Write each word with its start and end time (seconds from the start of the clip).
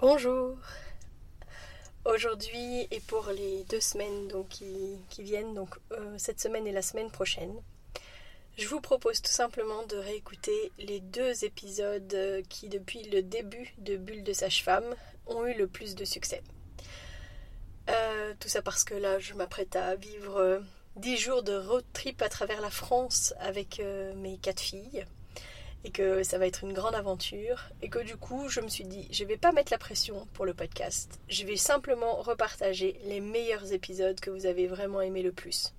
Bonjour. 0.00 0.56
Aujourd'hui 2.04 2.86
et 2.92 3.00
pour 3.00 3.30
les 3.30 3.64
deux 3.64 3.80
semaines 3.80 4.30
qui, 4.48 4.96
viennent, 5.18 5.54
donc 5.54 5.74
euh, 5.90 6.14
cette 6.18 6.40
semaine 6.40 6.68
et 6.68 6.72
la 6.72 6.82
semaine 6.82 7.10
prochaine, 7.10 7.52
je 8.56 8.68
vous 8.68 8.80
propose 8.80 9.20
tout 9.20 9.32
simplement 9.32 9.84
de 9.86 9.96
réécouter 9.96 10.70
les 10.78 11.00
deux 11.00 11.44
épisodes 11.44 12.14
euh, 12.14 12.42
qui 12.48 12.68
depuis 12.68 13.10
le 13.10 13.22
début 13.22 13.74
de 13.78 13.96
Bulle 13.96 14.22
de 14.22 14.32
Sage-Femme 14.32 14.94
ont 15.26 15.44
eu 15.44 15.54
le 15.54 15.66
plus 15.66 15.96
de 15.96 16.04
succès. 16.04 16.44
Euh, 17.90 18.34
tout 18.38 18.48
ça 18.48 18.62
parce 18.62 18.84
que 18.84 18.94
là 18.94 19.18
je 19.18 19.34
m'apprête 19.34 19.74
à 19.74 19.96
vivre 19.96 20.62
dix 20.94 21.16
jours 21.16 21.42
de 21.42 21.56
road 21.56 21.84
trip 21.92 22.22
à 22.22 22.28
travers 22.28 22.60
la 22.60 22.70
France 22.70 23.34
avec 23.40 23.82
mes 24.14 24.38
quatre 24.38 24.60
filles 24.60 25.04
et 25.84 25.90
que 25.90 26.22
ça 26.22 26.38
va 26.38 26.46
être 26.46 26.64
une 26.64 26.72
grande 26.72 26.94
aventure 26.94 27.64
et 27.82 27.88
que 27.88 28.00
du 28.00 28.16
coup 28.16 28.48
je 28.48 28.60
me 28.60 28.68
suis 28.68 28.84
dit 28.84 29.08
je 29.10 29.24
vais 29.24 29.36
pas 29.36 29.52
mettre 29.52 29.72
la 29.72 29.78
pression 29.78 30.26
pour 30.34 30.44
le 30.44 30.54
podcast, 30.54 31.20
je 31.28 31.44
vais 31.44 31.56
simplement 31.56 32.16
repartager 32.16 32.98
les 33.04 33.20
meilleurs 33.20 33.72
épisodes 33.72 34.18
que 34.20 34.30
vous 34.30 34.46
avez 34.46 34.66
vraiment 34.66 35.00
aimé 35.00 35.22
le 35.22 35.32
plus. 35.32 35.72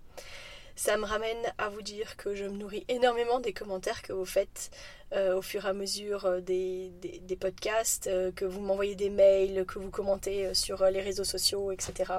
Ça 0.80 0.96
me 0.96 1.04
ramène 1.04 1.36
à 1.58 1.68
vous 1.68 1.82
dire 1.82 2.16
que 2.16 2.36
je 2.36 2.46
me 2.46 2.56
nourris 2.56 2.86
énormément 2.88 3.42
des 3.42 3.52
commentaires 3.52 4.02
que 4.02 4.14
vous 4.14 4.24
faites 4.24 4.72
euh, 5.12 5.36
au 5.36 5.42
fur 5.42 5.66
et 5.66 5.68
à 5.68 5.74
mesure 5.74 6.26
euh, 6.26 6.40
des, 6.40 6.90
des, 7.02 7.36
podcasts, 7.36 8.08
euh, 8.08 8.32
que 8.32 8.46
vous 8.46 8.62
m'envoyez 8.62 8.96
des 8.96 9.10
mails, 9.10 9.66
que 9.66 9.78
vous 9.78 9.90
commentez 9.90 10.54
sur 10.54 10.86
les 10.86 11.02
réseaux 11.02 11.26
sociaux, 11.26 11.74
etc. 11.74 12.14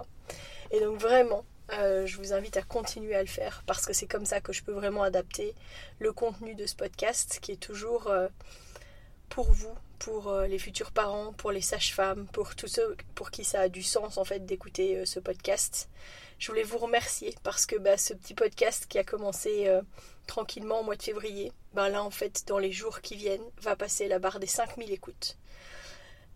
Et 0.72 0.80
donc 0.80 1.00
vraiment, 1.00 1.46
euh, 1.72 2.06
je 2.06 2.16
vous 2.16 2.32
invite 2.32 2.56
à 2.56 2.62
continuer 2.62 3.14
à 3.14 3.22
le 3.22 3.28
faire 3.28 3.62
parce 3.66 3.86
que 3.86 3.92
c'est 3.92 4.06
comme 4.06 4.26
ça 4.26 4.40
que 4.40 4.52
je 4.52 4.62
peux 4.62 4.72
vraiment 4.72 5.02
adapter 5.02 5.54
le 5.98 6.12
contenu 6.12 6.54
de 6.54 6.66
ce 6.66 6.74
podcast 6.74 7.38
qui 7.40 7.52
est 7.52 7.60
toujours 7.60 8.08
euh, 8.08 8.28
pour 9.28 9.52
vous, 9.52 9.74
pour 9.98 10.28
euh, 10.28 10.46
les 10.46 10.58
futurs 10.58 10.90
parents, 10.90 11.32
pour 11.32 11.52
les 11.52 11.60
sages-femmes, 11.60 12.26
pour 12.32 12.56
tous 12.56 12.66
ceux 12.66 12.96
pour 13.14 13.30
qui 13.30 13.44
ça 13.44 13.60
a 13.60 13.68
du 13.68 13.82
sens 13.82 14.18
en 14.18 14.24
fait 14.24 14.44
d'écouter 14.46 15.06
ce 15.06 15.20
podcast. 15.20 15.88
Je 16.38 16.48
voulais 16.48 16.62
vous 16.62 16.78
remercier 16.78 17.34
parce 17.42 17.66
que 17.66 17.76
bah, 17.76 17.96
ce 17.96 18.14
petit 18.14 18.34
podcast 18.34 18.86
qui 18.88 18.98
a 18.98 19.04
commencé 19.04 19.68
tranquillement 20.26 20.80
au 20.80 20.84
mois 20.84 20.96
de 20.96 21.02
février, 21.02 21.52
ben 21.74 21.88
là 21.88 22.02
en 22.02 22.10
fait 22.10 22.44
dans 22.46 22.58
les 22.58 22.72
jours 22.72 23.02
qui 23.02 23.14
viennent 23.14 23.44
va 23.60 23.76
passer 23.76 24.08
la 24.08 24.18
barre 24.18 24.40
des 24.40 24.46
5000 24.46 24.90
écoutes. 24.90 25.36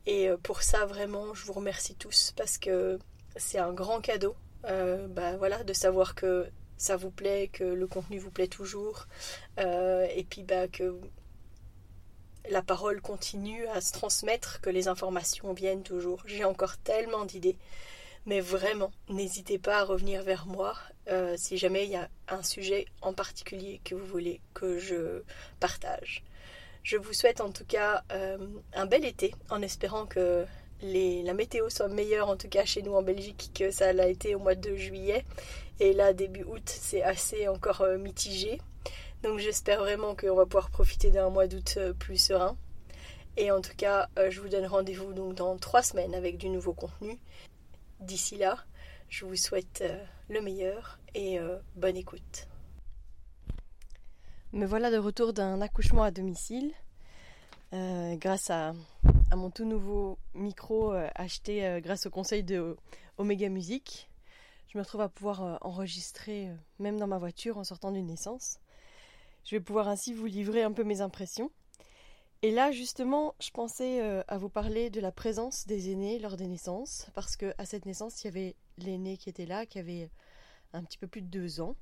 Et 0.07 0.29
pour 0.43 0.63
ça 0.63 0.85
vraiment 0.85 1.33
je 1.33 1.45
vous 1.47 1.55
remercie 1.55 1.95
tous 1.95 2.35
parce 2.37 2.59
que 2.59 2.98
c'est 3.37 3.59
un 3.59 3.73
grand 3.73 4.01
cadeau 4.01 4.37
euh, 4.69 5.07
bah, 5.09 5.37
voilà, 5.37 5.62
de 5.65 5.73
savoir 5.73 6.15
que 6.15 6.47
ça 6.77 6.97
vous 6.97 7.11
plaît, 7.11 7.48
que 7.53 7.65
le 7.65 7.87
contenu 7.87 8.19
vous 8.19 8.31
plaît 8.31 8.48
toujours, 8.48 9.07
euh, 9.59 10.07
et 10.15 10.25
puis 10.25 10.43
bah, 10.43 10.69
que 10.69 10.98
la 12.51 12.62
parole 12.62 13.01
continue 13.01 13.67
à 13.69 13.81
se 13.81 13.92
transmettre, 13.92 14.61
que 14.61 14.70
les 14.70 14.89
informations 14.89 15.53
viennent 15.53 15.83
toujours. 15.83 16.23
J'ai 16.27 16.45
encore 16.45 16.77
tellement 16.79 17.25
d'idées, 17.25 17.57
mais 18.27 18.41
vraiment, 18.41 18.91
n'hésitez 19.09 19.59
pas 19.59 19.79
à 19.79 19.85
revenir 19.85 20.23
vers 20.23 20.47
moi 20.47 20.75
euh, 21.09 21.35
si 21.37 21.57
jamais 21.57 21.85
il 21.85 21.91
y 21.91 21.97
a 21.97 22.09
un 22.29 22.42
sujet 22.42 22.87
en 23.03 23.12
particulier 23.12 23.81
que 23.85 23.95
vous 23.95 24.07
voulez 24.07 24.41
que 24.53 24.79
je 24.79 25.23
partage. 25.61 26.23
Je 26.83 26.98
vous 26.98 27.15
souhaite 27.15 27.41
en 27.41 27.51
tout 27.51 27.65
cas 27.65 28.05
un 28.75 28.85
bel 28.85 29.07
été 29.07 29.35
en 29.48 29.62
espérant 29.62 30.05
que 30.05 30.45
la 30.85 31.35
météo 31.35 31.71
soit 31.71 31.89
meilleure, 31.89 32.29
en 32.29 32.37
tout 32.37 32.49
cas 32.49 32.65
chez 32.65 32.83
nous 32.83 32.95
en 32.95 33.03
Belgique, 33.03 33.51
que 33.55 33.71
ça 33.71 33.93
l'a 33.93 34.07
été 34.09 34.35
au 34.35 34.39
mois 34.39 34.55
de 34.55 34.77
juillet. 34.77 35.25
Et 35.81 35.93
là, 35.93 36.13
début 36.13 36.45
août, 36.45 36.63
c'est 36.67 37.03
assez 37.03 37.49
encore 37.49 37.81
euh, 37.81 37.99
mitigé. 37.99 38.61
Donc 39.23 39.39
j'espère 39.39 39.81
vraiment 39.81 40.15
qu'on 40.15 40.35
va 40.35 40.45
pouvoir 40.45 40.71
profiter 40.71 41.11
d'un 41.11 41.31
mois 41.31 41.47
d'août 41.47 41.75
euh, 41.79 41.93
plus 41.93 42.19
serein. 42.19 42.57
Et 43.37 43.51
en 43.51 43.61
tout 43.61 43.75
cas, 43.77 44.09
euh, 44.19 44.31
je 44.31 44.41
vous 44.41 44.49
donne 44.49 44.67
rendez-vous 44.67 45.13
donc 45.13 45.35
dans 45.35 45.57
trois 45.57 45.83
semaines 45.83 46.15
avec 46.15 46.37
du 46.37 46.49
nouveau 46.49 46.75
contenu. 46.75 47.19
D'ici 48.01 48.37
là, 48.37 48.59
je 49.09 49.25
vous 49.25 49.37
souhaite 49.37 49.83
le 50.29 50.41
meilleur 50.41 50.98
et 51.15 51.39
bonne 51.77 51.97
écoute. 51.97 52.48
Me 54.53 54.67
voilà 54.67 54.91
de 54.91 54.98
retour 54.98 55.33
d'un 55.33 55.61
accouchement 55.61 56.03
à 56.03 56.11
domicile. 56.11 56.73
Grâce 58.17 58.51
à 58.51 58.73
mon 59.36 59.51
tout 59.51 59.64
nouveau 59.64 60.18
micro 60.35 60.92
euh, 60.92 61.08
acheté 61.14 61.67
euh, 61.67 61.80
grâce 61.80 62.07
au 62.07 62.11
conseil 62.11 62.45
de 62.45 62.77
Omega 63.18 63.48
Music. 63.48 64.08
Je 64.68 64.79
me 64.79 64.83
retrouve 64.83 65.01
à 65.01 65.08
pouvoir 65.08 65.42
euh, 65.42 65.57
enregistrer 65.61 66.51
même 66.79 66.98
dans 66.98 67.07
ma 67.07 67.18
voiture 67.18 67.58
en 67.58 67.64
sortant 67.64 67.90
d'une 67.90 68.07
naissance. 68.07 68.58
Je 69.45 69.57
vais 69.57 69.61
pouvoir 69.61 69.89
ainsi 69.89 70.13
vous 70.13 70.27
livrer 70.27 70.63
un 70.63 70.73
peu 70.73 70.84
mes 70.84 71.01
impressions. 71.01 71.51
Et 72.42 72.51
là, 72.51 72.73
justement, 72.73 73.34
je 73.40 73.51
pensais 73.51 74.01
à 74.29 74.36
vous 74.36 74.51
parler 74.51 74.90
de 74.90 75.01
la 75.01 75.13
présence 75.13 75.67
des 75.67 75.90
aînés 75.90 76.18
lors 76.18 76.36
des 76.36 76.46
naissances, 76.46 77.08
parce 77.14 77.36
que 77.36 77.55
à 77.57 77.64
cette 77.64 77.86
naissance, 77.86 78.23
il 78.23 78.27
y 78.27 78.29
avait 78.29 78.55
l'aîné 78.77 79.17
qui 79.17 79.30
était 79.30 79.46
là, 79.46 79.64
qui 79.64 79.79
avait 79.79 80.11
un 80.74 80.83
petit 80.84 80.98
peu 80.98 81.07
plus 81.07 81.23
de 81.23 81.27
deux 81.27 81.63
ans. 81.63 81.74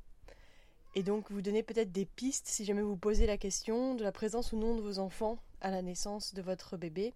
Et 0.95 1.03
donc, 1.03 1.33
vous 1.33 1.43
donner 1.43 1.65
peut-être 1.65 1.91
des 1.91 2.07
pistes 2.07 2.47
si 2.47 2.65
jamais 2.65 2.83
vous 2.83 2.97
posez 2.97 3.27
la 3.27 3.39
question 3.39 3.97
de 3.97 4.05
la 4.05 4.13
présence 4.13 4.53
ou 4.53 4.57
non 4.57 4.77
de 4.77 4.81
vos 4.81 5.01
enfants 5.01 5.39
à 5.63 5.71
la 5.71 5.81
naissance 5.81 6.35
de 6.35 6.43
votre 6.43 6.77
bébé. 6.77 7.15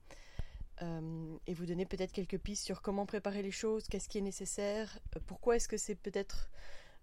Euh, 0.83 1.37
et 1.47 1.55
vous 1.55 1.65
donner 1.65 1.87
peut-être 1.87 2.12
quelques 2.12 2.39
pistes 2.39 2.65
sur 2.65 2.83
comment 2.83 3.07
préparer 3.07 3.43
les 3.43 3.51
choses, 3.51 3.89
qu'est-ce 3.89 4.11
qui 4.11 4.19
est 4.19 4.23
nécessaire, 4.23 4.99
euh, 5.17 5.21
pourquoi 5.27 5.57
est-ce 5.57 5.69
que 5.69 5.79
c'est 5.79 5.95
peut-être 5.95 6.51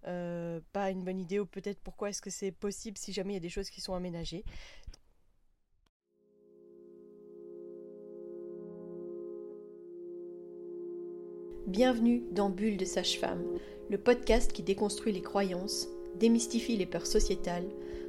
euh, 0.06 0.60
pas 0.72 0.90
une 0.90 1.02
bonne 1.02 1.18
idée 1.18 1.40
ou 1.40 1.46
peut-être 1.46 1.80
pourquoi 1.80 2.10
est-ce 2.10 2.22
que 2.22 2.30
c'est 2.30 2.52
possible 2.52 2.96
si 2.96 3.12
jamais 3.12 3.32
il 3.32 3.34
y 3.34 3.38
a 3.38 3.40
des 3.40 3.48
choses 3.48 3.70
qui 3.70 3.80
sont 3.80 3.94
aménagées. 3.94 4.44
Bienvenue 11.66 12.22
dans 12.30 12.50
Bulle 12.50 12.76
de 12.76 12.84
Sage-Femme, 12.84 13.42
le 13.90 13.98
podcast 13.98 14.52
qui 14.52 14.62
déconstruit 14.62 15.12
les 15.12 15.22
croyances, 15.22 15.88
démystifie 16.14 16.76
les 16.76 16.86
peurs 16.86 17.08
sociétales, 17.08 17.66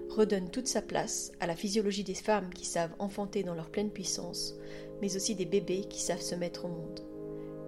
redonne 0.10 0.50
toute 0.50 0.68
sa 0.68 0.82
place 0.82 1.32
à 1.40 1.48
la 1.48 1.56
physiologie 1.56 2.04
des 2.04 2.14
femmes 2.14 2.50
qui 2.54 2.66
savent 2.66 2.96
enfanter 3.00 3.44
dans 3.44 3.56
leur 3.56 3.70
pleine 3.70 3.92
puissance, 3.92 4.56
mais 5.02 5.16
aussi 5.16 5.36
des 5.36 5.46
bébés 5.46 5.86
qui 5.90 6.02
savent 6.02 6.22
se 6.22 6.36
mettre 6.36 6.66
au 6.66 6.70
monde. 6.70 7.02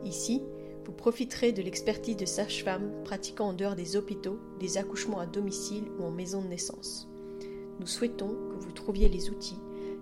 Ici, 0.04 0.42
vous 0.86 0.94
profiterez 0.94 1.52
de 1.52 1.62
l'expertise 1.62 2.16
de 2.16 2.26
sages-femmes 2.26 3.04
pratiquant 3.04 3.50
en 3.50 3.54
dehors 3.54 3.76
des 3.76 3.98
hôpitaux, 3.98 4.40
des 4.60 4.78
accouchements 4.78 5.20
à 5.20 5.26
domicile 5.26 5.84
ou 6.00 6.04
en 6.04 6.12
maison 6.12 6.42
de 6.42 6.48
naissance. 6.48 7.10
Nous 7.80 7.88
souhaitons 7.88 8.30
que 8.50 8.56
vous 8.64 8.72
trouviez 8.72 9.10
les 9.10 9.30
outils, 9.30 9.60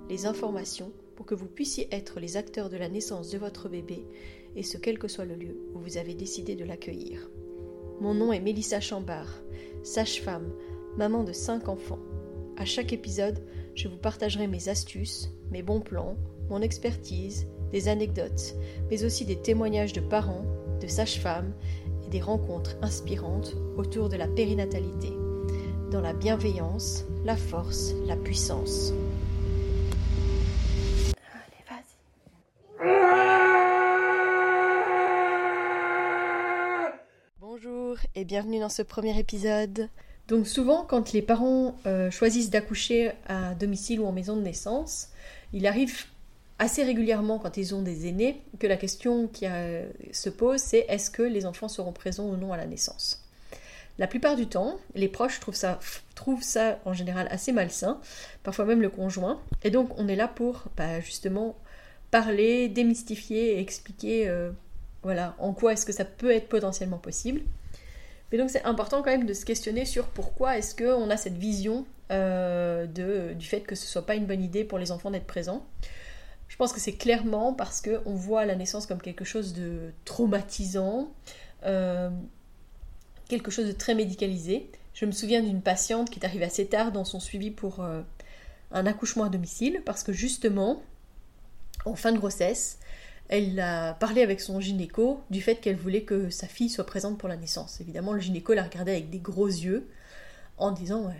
les 0.09 0.27
informations 0.27 0.91
pour 1.15 1.25
que 1.25 1.35
vous 1.35 1.47
puissiez 1.47 1.87
être 1.91 2.19
les 2.19 2.37
acteurs 2.37 2.69
de 2.69 2.77
la 2.77 2.89
naissance 2.89 3.31
de 3.31 3.37
votre 3.37 3.69
bébé, 3.69 4.05
et 4.55 4.63
ce 4.63 4.77
quel 4.77 4.99
que 4.99 5.07
soit 5.07 5.25
le 5.25 5.35
lieu 5.35 5.57
où 5.73 5.79
vous 5.79 5.97
avez 5.97 6.13
décidé 6.13 6.55
de 6.55 6.65
l'accueillir. 6.65 7.29
Mon 7.99 8.13
nom 8.13 8.31
est 8.31 8.41
Mélissa 8.41 8.79
Chambard, 8.79 9.41
sage-femme, 9.83 10.53
maman 10.97 11.23
de 11.23 11.33
cinq 11.33 11.67
enfants. 11.67 11.99
À 12.57 12.63
chaque 12.63 12.93
épisode, 12.93 13.43
je 13.75 13.89
vous 13.89 13.97
partagerai 13.97 14.47
mes 14.47 14.69
astuces, 14.69 15.29
mes 15.51 15.61
bons 15.61 15.81
plans, 15.81 16.15
mon 16.49 16.61
expertise, 16.61 17.47
des 17.73 17.89
anecdotes, 17.89 18.55
mais 18.89 19.03
aussi 19.03 19.25
des 19.25 19.35
témoignages 19.35 19.91
de 19.91 19.99
parents, 19.99 20.45
de 20.79 20.87
sages-femmes 20.87 21.53
et 22.05 22.09
des 22.09 22.21
rencontres 22.21 22.77
inspirantes 22.81 23.57
autour 23.75 24.07
de 24.07 24.15
la 24.15 24.29
périnatalité, 24.29 25.09
dans 25.91 25.99
la 25.99 26.13
bienveillance, 26.13 27.03
la 27.25 27.35
force, 27.35 27.93
la 28.05 28.15
puissance. 28.15 28.93
Bonjour 37.41 37.97
et 38.15 38.23
bienvenue 38.23 38.59
dans 38.59 38.69
ce 38.69 38.81
premier 38.81 39.19
épisode. 39.19 39.89
Donc 40.27 40.47
souvent, 40.47 40.83
quand 40.83 41.13
les 41.13 41.21
parents 41.21 41.77
euh, 41.85 42.09
choisissent 42.09 42.49
d'accoucher 42.49 43.11
à 43.27 43.53
domicile 43.53 43.99
ou 43.99 44.05
en 44.05 44.11
maison 44.11 44.35
de 44.35 44.41
naissance, 44.41 45.09
il 45.53 45.67
arrive 45.67 46.05
assez 46.57 46.83
régulièrement 46.83 47.37
quand 47.37 47.57
ils 47.57 47.75
ont 47.75 47.81
des 47.81 48.07
aînés 48.07 48.41
que 48.59 48.65
la 48.65 48.77
question 48.77 49.27
qui 49.27 49.45
se 50.13 50.29
pose 50.29 50.61
c'est 50.61 50.85
est-ce 50.87 51.11
que 51.11 51.21
les 51.21 51.45
enfants 51.45 51.67
seront 51.67 51.91
présents 51.91 52.29
ou 52.29 52.37
non 52.37 52.53
à 52.53 52.57
la 52.57 52.65
naissance? 52.65 53.25
La 53.97 54.07
plupart 54.07 54.35
du 54.35 54.47
temps, 54.47 54.77
les 54.93 55.07
proches 55.07 55.39
trouvent 55.39 56.43
ça, 56.43 56.79
en 56.83 56.93
général 56.93 57.27
assez 57.31 57.53
malsain, 57.53 58.01
parfois 58.43 58.65
même 58.65 58.81
le 58.81 58.89
conjoint, 58.89 59.39
et 59.63 59.69
donc 59.69 59.97
on 59.97 60.09
est 60.09 60.17
là 60.17 60.27
pour 60.27 60.65
bah, 60.75 60.99
justement 60.99 61.55
parler, 62.11 62.67
démystifier 62.67 63.59
expliquer 63.59 64.27
euh, 64.27 64.51
voilà, 65.03 65.35
en 65.39 65.53
quoi 65.53 65.73
est-ce 65.73 65.85
que 65.85 65.93
ça 65.93 66.03
peut 66.03 66.31
être 66.31 66.49
potentiellement 66.49 66.97
possible. 66.97 67.41
Mais 68.31 68.37
donc 68.37 68.49
c'est 68.49 68.63
important 68.63 69.01
quand 69.01 69.11
même 69.11 69.25
de 69.25 69.33
se 69.33 69.45
questionner 69.45 69.85
sur 69.85 70.07
pourquoi 70.07 70.57
est-ce 70.57 70.75
qu'on 70.75 71.09
a 71.09 71.17
cette 71.17 71.37
vision 71.37 71.85
euh, 72.11 72.85
du 72.85 73.45
fait 73.45 73.61
que 73.61 73.75
ce 73.75 73.87
soit 73.87 74.05
pas 74.05 74.15
une 74.15 74.25
bonne 74.25 74.43
idée 74.43 74.63
pour 74.63 74.77
les 74.77 74.91
enfants 74.91 75.11
d'être 75.11 75.25
présents. 75.25 75.65
Je 76.47 76.57
pense 76.57 76.71
que 76.71 76.79
c'est 76.79 76.93
clairement 76.93 77.53
parce 77.53 77.81
qu'on 77.81 78.13
voit 78.13 78.45
la 78.45 78.55
naissance 78.55 78.85
comme 78.85 79.01
quelque 79.01 79.25
chose 79.25 79.53
de 79.53 79.91
traumatisant, 80.05 81.11
euh, 81.65 82.09
quelque 83.27 83.49
chose 83.49 83.65
de 83.65 83.71
très 83.71 83.95
médicalisé. 83.95 84.69
Je 84.93 85.05
me 85.05 85.11
souviens 85.11 85.41
d'une 85.41 85.61
patiente 85.61 86.09
qui 86.09 86.19
est 86.19 86.25
arrivée 86.25 86.45
assez 86.45 86.67
tard 86.67 86.91
dans 86.91 87.05
son 87.05 87.19
suivi 87.19 87.49
pour 87.49 87.81
euh, 87.81 88.01
un 88.71 88.85
accouchement 88.85 89.23
à 89.23 89.29
domicile 89.29 89.81
parce 89.83 90.03
que 90.03 90.13
justement, 90.13 90.83
en 91.85 91.95
fin 91.95 92.11
de 92.11 92.19
grossesse, 92.19 92.77
elle 93.29 93.59
a 93.59 93.93
parlé 93.95 94.21
avec 94.21 94.39
son 94.39 94.59
gynéco 94.59 95.21
du 95.29 95.41
fait 95.41 95.55
qu'elle 95.55 95.75
voulait 95.75 96.03
que 96.03 96.29
sa 96.29 96.47
fille 96.47 96.69
soit 96.69 96.85
présente 96.85 97.17
pour 97.17 97.29
la 97.29 97.37
naissance. 97.37 97.81
Évidemment, 97.81 98.13
le 98.13 98.19
gynéco 98.19 98.53
la 98.53 98.63
regardait 98.63 98.91
avec 98.91 99.09
des 99.09 99.19
gros 99.19 99.47
yeux 99.47 99.87
en 100.57 100.71
disant 100.71 101.11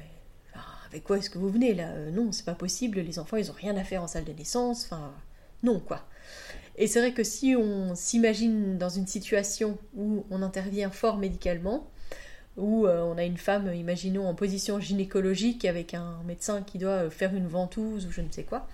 Avec 0.90 1.04
quoi 1.04 1.18
est-ce 1.18 1.30
que 1.30 1.38
vous 1.38 1.50
venez 1.50 1.74
là? 1.74 1.90
Euh, 1.90 2.12
Non, 2.12 2.32
c'est 2.32 2.46
pas 2.46 2.56
possible, 2.56 3.00
les 3.00 3.20
enfants 3.20 3.38
ils 3.38 3.50
ont 3.50 3.56
rien 3.56 3.76
à 3.78 3.84
faire 3.84 4.04
en 4.04 4.08
salle 4.08 4.26
de 4.26 4.34
naissance, 4.34 4.86
enfin, 4.86 5.14
non 5.64 5.80
quoi. 5.80 6.06
Et 6.78 6.88
c'est 6.88 7.00
vrai 7.00 7.14
que 7.14 7.24
si 7.24 7.56
on 7.56 7.96
s'imagine 7.96 8.78
dans 8.78 8.90
une 8.90 9.08
situation 9.08 9.78
où 9.96 10.26
on 10.30 10.42
intervient 10.42 10.92
fort 10.92 11.18
médicalement, 11.18 11.90
où 12.58 12.86
euh, 12.86 13.02
on 13.02 13.18
a 13.18 13.24
une 13.24 13.38
femme, 13.38 13.74
imaginons, 13.74 14.28
en 14.28 14.36
position 14.36 14.80
gynécologique 14.80 15.66
avec 15.66 15.94
un 15.94 16.22
médecin 16.26 16.62
qui 16.64 16.78
doit 16.78 17.10
faire 17.10 17.34
une 17.34 17.48
ventouse 17.48 18.06
ou 18.06 18.12
je 18.12 18.22
ne 18.22 18.32
sais 18.32 18.44
quoi, 18.44 18.68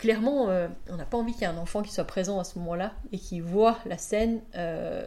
clairement, 0.00 0.48
euh, 0.48 0.66
on 0.88 0.96
n'a 0.96 1.04
pas 1.04 1.18
envie 1.18 1.32
qu'il 1.34 1.42
y 1.42 1.44
ait 1.44 1.48
un 1.48 1.58
enfant 1.58 1.82
qui 1.82 1.92
soit 1.92 2.06
présent 2.06 2.40
à 2.40 2.44
ce 2.44 2.58
moment-là 2.58 2.94
et 3.12 3.18
qui 3.18 3.40
voit 3.40 3.78
la 3.84 3.98
scène 3.98 4.40
euh, 4.54 5.06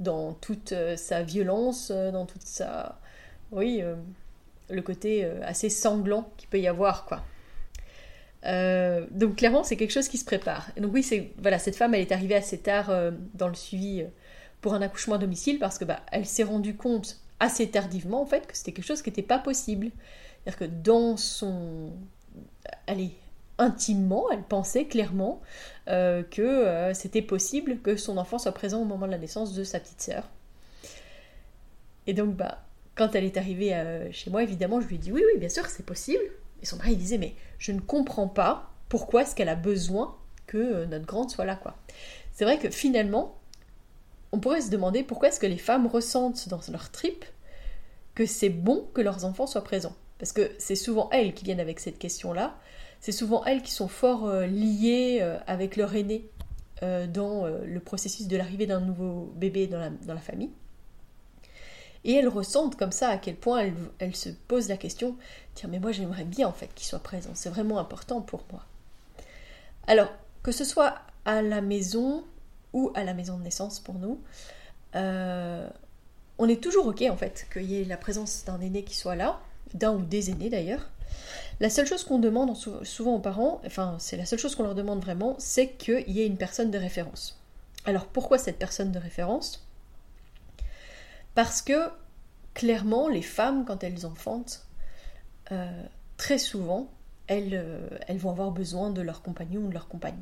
dans 0.00 0.32
toute 0.32 0.72
euh, 0.72 0.96
sa 0.96 1.22
violence, 1.22 1.92
dans 1.92 2.26
toute 2.26 2.42
sa... 2.42 2.98
Oui, 3.52 3.80
le 4.68 4.82
côté 4.82 5.24
assez 5.42 5.70
sanglant 5.70 6.28
qu'il 6.36 6.48
peut 6.48 6.58
y 6.58 6.66
avoir, 6.66 7.04
quoi. 7.04 7.22
donc 9.12 9.36
clairement, 9.36 9.62
c'est 9.62 9.76
quelque 9.76 9.92
chose 9.92 10.08
qui 10.08 10.18
se 10.18 10.24
prépare. 10.24 10.68
Et 10.76 10.80
donc 10.80 10.92
oui, 10.92 11.04
c'est 11.04 11.30
voilà, 11.38 11.60
cette 11.60 11.76
femme, 11.76 11.94
elle 11.94 12.00
est 12.00 12.10
arrivée 12.10 12.34
assez 12.34 12.58
tard 12.58 12.90
dans 13.34 13.46
le 13.46 13.54
suivi 13.54 14.04
pour 14.60 14.74
un 14.74 14.82
accouchement 14.82 15.14
à 15.14 15.18
domicile 15.18 15.60
parce 15.60 15.78
que 15.78 15.84
bah, 15.84 16.00
elle 16.10 16.26
s'est 16.26 16.42
rendue 16.42 16.74
compte 16.74 17.20
assez 17.38 17.70
tardivement 17.70 18.20
en 18.20 18.26
fait 18.26 18.48
que 18.48 18.56
c'était 18.56 18.72
quelque 18.72 18.86
chose 18.86 19.00
qui 19.00 19.10
n'était 19.10 19.22
pas 19.22 19.38
possible. 19.38 19.92
C'est-à-dire 20.42 20.58
que 20.58 20.64
dans 20.64 21.16
son, 21.16 21.92
allez, 22.88 23.12
intimement, 23.58 24.30
elle 24.30 24.42
pensait 24.42 24.86
clairement 24.86 25.40
euh, 25.88 26.22
que 26.22 26.42
euh, 26.42 26.94
c'était 26.94 27.22
possible 27.22 27.78
que 27.78 27.96
son 27.96 28.16
enfant 28.18 28.38
soit 28.38 28.52
présent 28.52 28.82
au 28.82 28.84
moment 28.84 29.06
de 29.06 29.12
la 29.12 29.18
naissance 29.18 29.54
de 29.54 29.64
sa 29.64 29.80
petite 29.80 30.00
sœur. 30.00 30.28
Et 32.06 32.12
donc, 32.12 32.36
bah, 32.36 32.62
quand 32.94 33.14
elle 33.14 33.24
est 33.24 33.36
arrivée 33.36 33.74
euh, 33.74 34.10
chez 34.12 34.30
moi, 34.30 34.42
évidemment, 34.42 34.80
je 34.80 34.86
lui 34.86 34.96
ai 34.96 34.98
dit 34.98 35.12
oui, 35.12 35.22
oui, 35.32 35.38
bien 35.38 35.48
sûr, 35.48 35.66
c'est 35.66 35.86
possible. 35.86 36.22
Et 36.62 36.66
son 36.66 36.76
mari 36.76 36.96
disait 36.96 37.18
mais 37.18 37.34
je 37.58 37.72
ne 37.72 37.80
comprends 37.80 38.28
pas 38.28 38.70
pourquoi 38.88 39.22
est-ce 39.22 39.34
qu'elle 39.34 39.48
a 39.48 39.56
besoin 39.56 40.16
que 40.46 40.84
notre 40.84 41.06
grande 41.06 41.30
soit 41.30 41.44
là. 41.44 41.60
C'est 42.32 42.44
vrai 42.44 42.58
que 42.58 42.70
finalement, 42.70 43.36
on 44.32 44.38
pourrait 44.38 44.60
se 44.60 44.70
demander 44.70 45.02
pourquoi 45.02 45.28
est-ce 45.28 45.40
que 45.40 45.46
les 45.46 45.58
femmes 45.58 45.86
ressentent 45.86 46.48
dans 46.48 46.60
leur 46.70 46.90
trip 46.90 47.24
que 48.14 48.26
c'est 48.26 48.48
bon 48.48 48.88
que 48.94 49.00
leurs 49.00 49.24
enfants 49.24 49.46
soient 49.46 49.64
présents. 49.64 49.94
Parce 50.18 50.32
que 50.32 50.50
c'est 50.58 50.76
souvent 50.76 51.10
elles 51.10 51.34
qui 51.34 51.44
viennent 51.44 51.60
avec 51.60 51.80
cette 51.80 51.98
question-là 51.98 52.56
c'est 53.06 53.12
souvent 53.12 53.44
elles 53.44 53.62
qui 53.62 53.70
sont 53.70 53.86
fort 53.86 54.26
euh, 54.26 54.46
liées 54.46 55.18
euh, 55.20 55.38
avec 55.46 55.76
leur 55.76 55.94
aîné 55.94 56.28
euh, 56.82 57.06
dans 57.06 57.46
le 57.46 57.78
processus 57.78 58.26
de 58.26 58.36
l'arrivée 58.36 58.66
d'un 58.66 58.80
nouveau 58.80 59.32
bébé 59.36 59.68
dans 59.68 59.78
la, 59.78 60.20
famille. 60.20 60.50
Et 62.02 62.14
elles 62.14 62.26
ressentent 62.26 62.74
comme 62.74 62.90
ça 62.90 63.10
à 63.10 63.16
quel 63.16 63.36
point 63.36 63.70
elles, 64.00 64.16
se 64.16 64.30
posent 64.48 64.68
la 64.68 64.76
question, 64.76 65.14
tiens 65.54 65.68
mais 65.70 65.78
moi 65.78 65.92
j'aimerais 65.92 66.24
bien 66.24 66.48
en 66.48 66.52
fait 66.52 66.66
qu'il 66.74 66.84
soit 66.84 66.98
présent, 66.98 67.30
c'est 67.34 67.48
vraiment 67.48 67.78
important 67.78 68.22
pour 68.22 68.42
moi. 68.50 68.64
Alors, 69.86 70.12
que 70.42 70.50
ce 70.50 70.64
soit 70.64 70.96
à 71.24 71.42
la 71.42 71.60
maison 71.60 72.24
ou 72.72 72.90
à 72.96 73.04
la 73.04 73.14
maison 73.14 73.38
de 73.38 73.44
naissance 73.44 73.78
pour 73.78 73.94
nous, 73.94 74.18
on 74.94 76.48
est 76.48 76.60
toujours 76.60 76.88
ok 76.88 77.04
en 77.08 77.16
fait 77.16 77.46
qu'il 77.52 77.70
y 77.70 77.80
ait 77.80 77.84
la 77.84 77.98
présence 77.98 78.44
d'un 78.44 78.60
aîné 78.60 78.82
qui 78.82 78.96
soit 78.96 79.14
là, 79.14 79.38
d'un 79.74 79.92
ou 79.92 80.02
des 80.02 80.30
aînés 80.30 80.50
d'ailleurs, 80.50 80.88
la 81.58 81.70
seule 81.70 81.86
chose 81.86 82.04
qu'on 82.04 82.18
demande 82.18 82.54
souvent 82.56 83.14
aux 83.14 83.20
parents, 83.20 83.62
enfin 83.64 83.96
c'est 83.98 84.16
la 84.16 84.26
seule 84.26 84.38
chose 84.38 84.54
qu'on 84.54 84.62
leur 84.62 84.74
demande 84.74 85.02
vraiment, 85.02 85.36
c'est 85.38 85.68
qu'il 85.68 86.10
y 86.10 86.20
ait 86.20 86.26
une 86.26 86.36
personne 86.36 86.70
de 86.70 86.78
référence. 86.78 87.40
Alors 87.86 88.06
pourquoi 88.06 88.36
cette 88.36 88.58
personne 88.58 88.92
de 88.92 88.98
référence? 88.98 89.66
Parce 91.34 91.62
que 91.62 91.88
clairement 92.52 93.08
les 93.08 93.22
femmes 93.22 93.64
quand 93.64 93.84
elles 93.84 94.04
enfantent, 94.04 94.66
euh, 95.50 95.82
très 96.18 96.38
souvent 96.38 96.90
elles, 97.26 97.54
euh, 97.54 97.88
elles, 98.06 98.18
vont 98.18 98.30
avoir 98.30 98.50
besoin 98.50 98.90
de 98.90 99.00
leur 99.00 99.22
compagnon 99.22 99.62
ou 99.62 99.68
de 99.68 99.74
leur 99.74 99.88
compagne. 99.88 100.20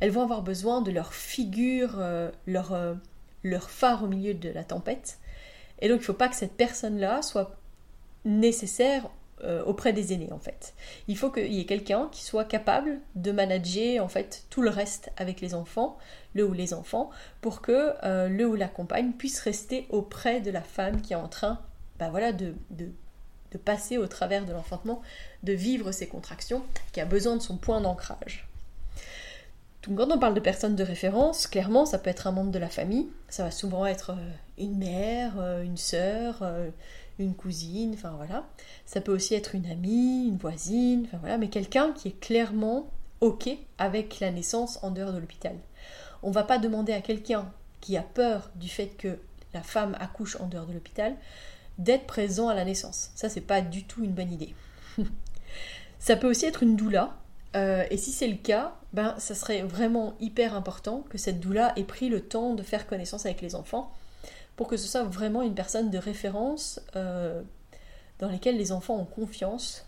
Elles 0.00 0.10
vont 0.10 0.22
avoir 0.22 0.42
besoin 0.42 0.80
de 0.82 0.92
leur 0.92 1.12
figure, 1.12 1.96
euh, 1.98 2.30
leur, 2.46 2.96
leur 3.42 3.70
phare 3.70 4.04
au 4.04 4.06
milieu 4.06 4.34
de 4.34 4.50
la 4.50 4.62
tempête. 4.62 5.18
Et 5.80 5.88
donc 5.88 5.98
il 5.98 6.02
ne 6.02 6.06
faut 6.06 6.12
pas 6.12 6.28
que 6.28 6.36
cette 6.36 6.56
personne-là 6.56 7.22
soit 7.22 7.56
nécessaire 8.24 9.10
euh, 9.44 9.62
auprès 9.64 9.92
des 9.92 10.12
aînés 10.12 10.32
en 10.32 10.38
fait. 10.40 10.74
Il 11.06 11.16
faut 11.16 11.30
qu'il 11.30 11.52
y 11.52 11.60
ait 11.60 11.64
quelqu'un 11.64 12.08
qui 12.10 12.24
soit 12.24 12.44
capable 12.44 12.98
de 13.14 13.30
manager 13.30 14.02
en 14.02 14.08
fait 14.08 14.44
tout 14.50 14.62
le 14.62 14.70
reste 14.70 15.12
avec 15.16 15.40
les 15.40 15.54
enfants, 15.54 15.96
le 16.34 16.44
ou 16.44 16.52
les 16.52 16.74
enfants, 16.74 17.10
pour 17.40 17.62
que 17.62 17.92
euh, 18.02 18.28
le 18.28 18.48
ou 18.48 18.56
la 18.56 18.66
compagne 18.66 19.12
puisse 19.12 19.38
rester 19.40 19.86
auprès 19.90 20.40
de 20.40 20.50
la 20.50 20.60
femme 20.60 21.00
qui 21.02 21.12
est 21.12 21.16
en 21.16 21.28
train 21.28 21.60
bah 22.00 22.08
voilà, 22.10 22.32
de, 22.32 22.54
passer 23.64 23.96
au 23.96 24.08
travers 24.08 24.44
de 24.44 24.52
l'enfantement, 24.52 25.02
de 25.44 25.52
vivre 25.52 25.92
ses 25.92 26.08
contractions, 26.08 26.64
qui 26.92 27.00
a 27.00 27.04
besoin 27.04 27.36
de 27.36 27.42
son 27.42 27.56
point 27.56 27.80
d'ancrage. 27.80 28.48
Quand 29.82 30.10
on 30.10 30.18
parle 30.18 30.34
de 30.34 30.40
personnes 30.40 30.74
de 30.74 30.84
référence, 30.84 31.46
clairement 31.46 31.86
ça 31.86 31.98
peut 31.98 32.10
être 32.10 32.26
un 32.26 32.32
membre 32.32 32.50
de 32.50 32.58
la 32.58 32.68
famille, 32.68 33.08
ça 33.28 33.44
va 33.44 33.52
souvent 33.52 33.86
être 33.86 34.10
euh, 34.10 34.30
une 34.58 34.78
mère, 34.78 35.40
une 35.62 35.76
sœur, 35.76 36.42
une 37.18 37.34
cousine, 37.34 37.92
enfin 37.94 38.10
voilà. 38.16 38.48
Ça 38.86 39.00
peut 39.00 39.12
aussi 39.12 39.34
être 39.34 39.54
une 39.54 39.66
amie, 39.66 40.28
une 40.28 40.36
voisine, 40.36 41.04
enfin 41.06 41.18
voilà, 41.18 41.38
mais 41.38 41.48
quelqu'un 41.48 41.92
qui 41.92 42.08
est 42.08 42.20
clairement 42.20 42.90
OK 43.20 43.48
avec 43.78 44.20
la 44.20 44.30
naissance 44.30 44.78
en 44.82 44.90
dehors 44.90 45.12
de 45.12 45.18
l'hôpital. 45.18 45.56
On 46.22 46.30
va 46.30 46.44
pas 46.44 46.58
demander 46.58 46.92
à 46.92 47.00
quelqu'un 47.00 47.50
qui 47.80 47.96
a 47.96 48.02
peur 48.02 48.50
du 48.56 48.68
fait 48.68 48.88
que 48.88 49.18
la 49.54 49.62
femme 49.62 49.96
accouche 50.00 50.36
en 50.40 50.46
dehors 50.46 50.66
de 50.66 50.72
l'hôpital 50.72 51.16
d'être 51.78 52.06
présent 52.06 52.48
à 52.48 52.54
la 52.54 52.64
naissance. 52.64 53.10
Ça, 53.14 53.28
c'est 53.28 53.40
pas 53.40 53.60
du 53.60 53.84
tout 53.84 54.02
une 54.02 54.12
bonne 54.12 54.32
idée. 54.32 54.54
ça 55.98 56.16
peut 56.16 56.28
aussi 56.28 56.44
être 56.44 56.62
une 56.62 56.76
doula. 56.76 57.16
Euh, 57.56 57.84
et 57.90 57.96
si 57.96 58.12
c'est 58.12 58.28
le 58.28 58.36
cas, 58.36 58.76
ben, 58.92 59.14
ça 59.18 59.34
serait 59.34 59.62
vraiment 59.62 60.14
hyper 60.20 60.54
important 60.54 61.04
que 61.08 61.18
cette 61.18 61.40
doula 61.40 61.72
ait 61.76 61.84
pris 61.84 62.08
le 62.08 62.20
temps 62.20 62.54
de 62.54 62.62
faire 62.62 62.86
connaissance 62.86 63.26
avec 63.26 63.40
les 63.40 63.54
enfants 63.54 63.92
pour 64.58 64.66
que 64.66 64.76
ce 64.76 64.88
soit 64.88 65.04
vraiment 65.04 65.42
une 65.42 65.54
personne 65.54 65.88
de 65.88 65.98
référence 65.98 66.80
euh, 66.96 67.42
dans 68.18 68.28
laquelle 68.28 68.56
les 68.56 68.72
enfants 68.72 68.96
ont 68.96 69.04
confiance 69.04 69.86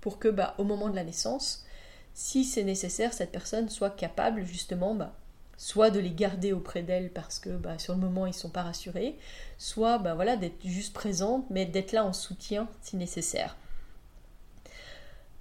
pour 0.00 0.18
que 0.18 0.26
bah, 0.26 0.56
au 0.58 0.64
moment 0.64 0.88
de 0.88 0.96
la 0.96 1.04
naissance, 1.04 1.64
si 2.12 2.42
c'est 2.42 2.64
nécessaire, 2.64 3.12
cette 3.12 3.30
personne 3.30 3.68
soit 3.68 3.90
capable 3.90 4.44
justement 4.44 4.96
bah, 4.96 5.14
soit 5.56 5.90
de 5.90 6.00
les 6.00 6.10
garder 6.10 6.52
auprès 6.52 6.82
d'elle 6.82 7.12
parce 7.12 7.38
que 7.38 7.50
bah, 7.50 7.78
sur 7.78 7.94
le 7.94 8.00
moment 8.00 8.26
ils 8.26 8.30
ne 8.30 8.34
sont 8.34 8.50
pas 8.50 8.64
rassurés, 8.64 9.16
soit 9.58 9.98
bah, 9.98 10.14
voilà, 10.14 10.36
d'être 10.36 10.60
juste 10.64 10.92
présente, 10.92 11.48
mais 11.48 11.64
d'être 11.64 11.92
là 11.92 12.04
en 12.04 12.12
soutien 12.12 12.68
si 12.82 12.96
nécessaire. 12.96 13.56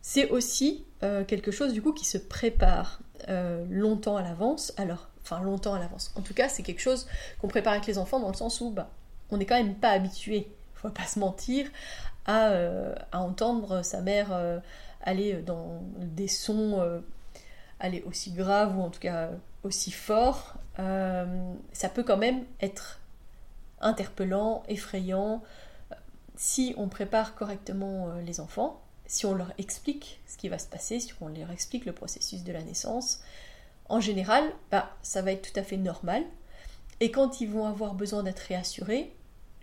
C'est 0.04 0.30
aussi 0.30 0.86
euh, 1.02 1.26
quelque 1.26 1.50
chose 1.50 1.74
du 1.74 1.82
coup 1.82 1.94
qui 1.94 2.06
se 2.06 2.20
prépare 2.20 3.00
euh, 3.30 3.66
longtemps 3.68 4.16
à 4.16 4.22
l'avance. 4.22 4.74
Alors 4.78 5.09
enfin 5.30 5.44
longtemps 5.44 5.74
à 5.74 5.80
l'avance. 5.80 6.12
En 6.16 6.22
tout 6.22 6.34
cas, 6.34 6.50
c'est 6.50 6.64
quelque 6.64 6.82
chose 6.82 7.08
qu'on 7.40 7.48
prépare 7.48 7.74
avec 7.74 7.86
les 7.86 7.98
enfants 7.98 8.20
dans 8.20 8.30
le 8.30 8.36
sens 8.36 8.62
où 8.62 8.72
bah, 8.72 8.90
on 9.32 9.38
n'est 9.38 9.46
quand 9.46 9.56
même 9.56 9.76
pas 9.76 9.92
habitué, 9.92 10.48
faut 10.74 10.90
pas 10.90 11.06
se 11.06 11.20
mentir, 11.20 11.68
à, 12.26 12.50
euh, 12.50 12.96
entendre 13.12 13.84
sa 13.84 14.02
mère 14.02 14.30
euh, 14.32 14.60
aller 15.02 15.34
dans 15.42 15.82
des 15.98 16.28
sons 16.28 16.80
euh, 16.80 17.00
aller 17.80 18.04
aussi 18.08 18.32
graves 18.32 18.78
ou 18.78 18.82
en 18.82 18.90
tout 18.90 19.00
cas 19.00 19.30
aussi 19.64 19.92
forts. 19.92 20.56
ça 20.78 21.90
peut 21.94 22.04
quand 22.04 22.18
même 22.18 22.44
être 22.62 23.00
interpellant, 23.82 24.64
effrayant, 24.68 25.42
si 26.36 26.74
on 26.78 26.88
prépare 26.88 27.36
correctement 27.36 28.10
les 28.26 28.40
enfants, 28.40 28.82
si 29.06 29.26
on 29.26 29.34
leur 29.34 29.52
explique 29.58 30.22
ce 30.28 30.38
qui 30.38 30.50
va 30.50 30.60
se 30.60 30.68
passer, 30.68 31.00
si 31.00 31.14
on 31.22 31.28
leur 31.28 31.52
explique 31.52 31.86
le 31.86 31.94
processus 31.94 32.44
de 32.44 32.52
la 32.52 32.62
naissance, 32.62 33.22
en 33.90 34.00
général, 34.00 34.44
bah, 34.72 34.96
ça 35.02 35.22
va 35.22 35.32
être 35.32 35.52
tout 35.52 35.60
à 35.60 35.64
fait 35.64 35.78
normal. 35.78 36.24
Et 37.00 37.12
quand 37.12 37.42
ils 37.42 37.50
vont 37.50 37.66
avoir 37.66 37.96
besoin 37.96 38.24
d'être 38.24 38.40
réassurés, 38.40 39.14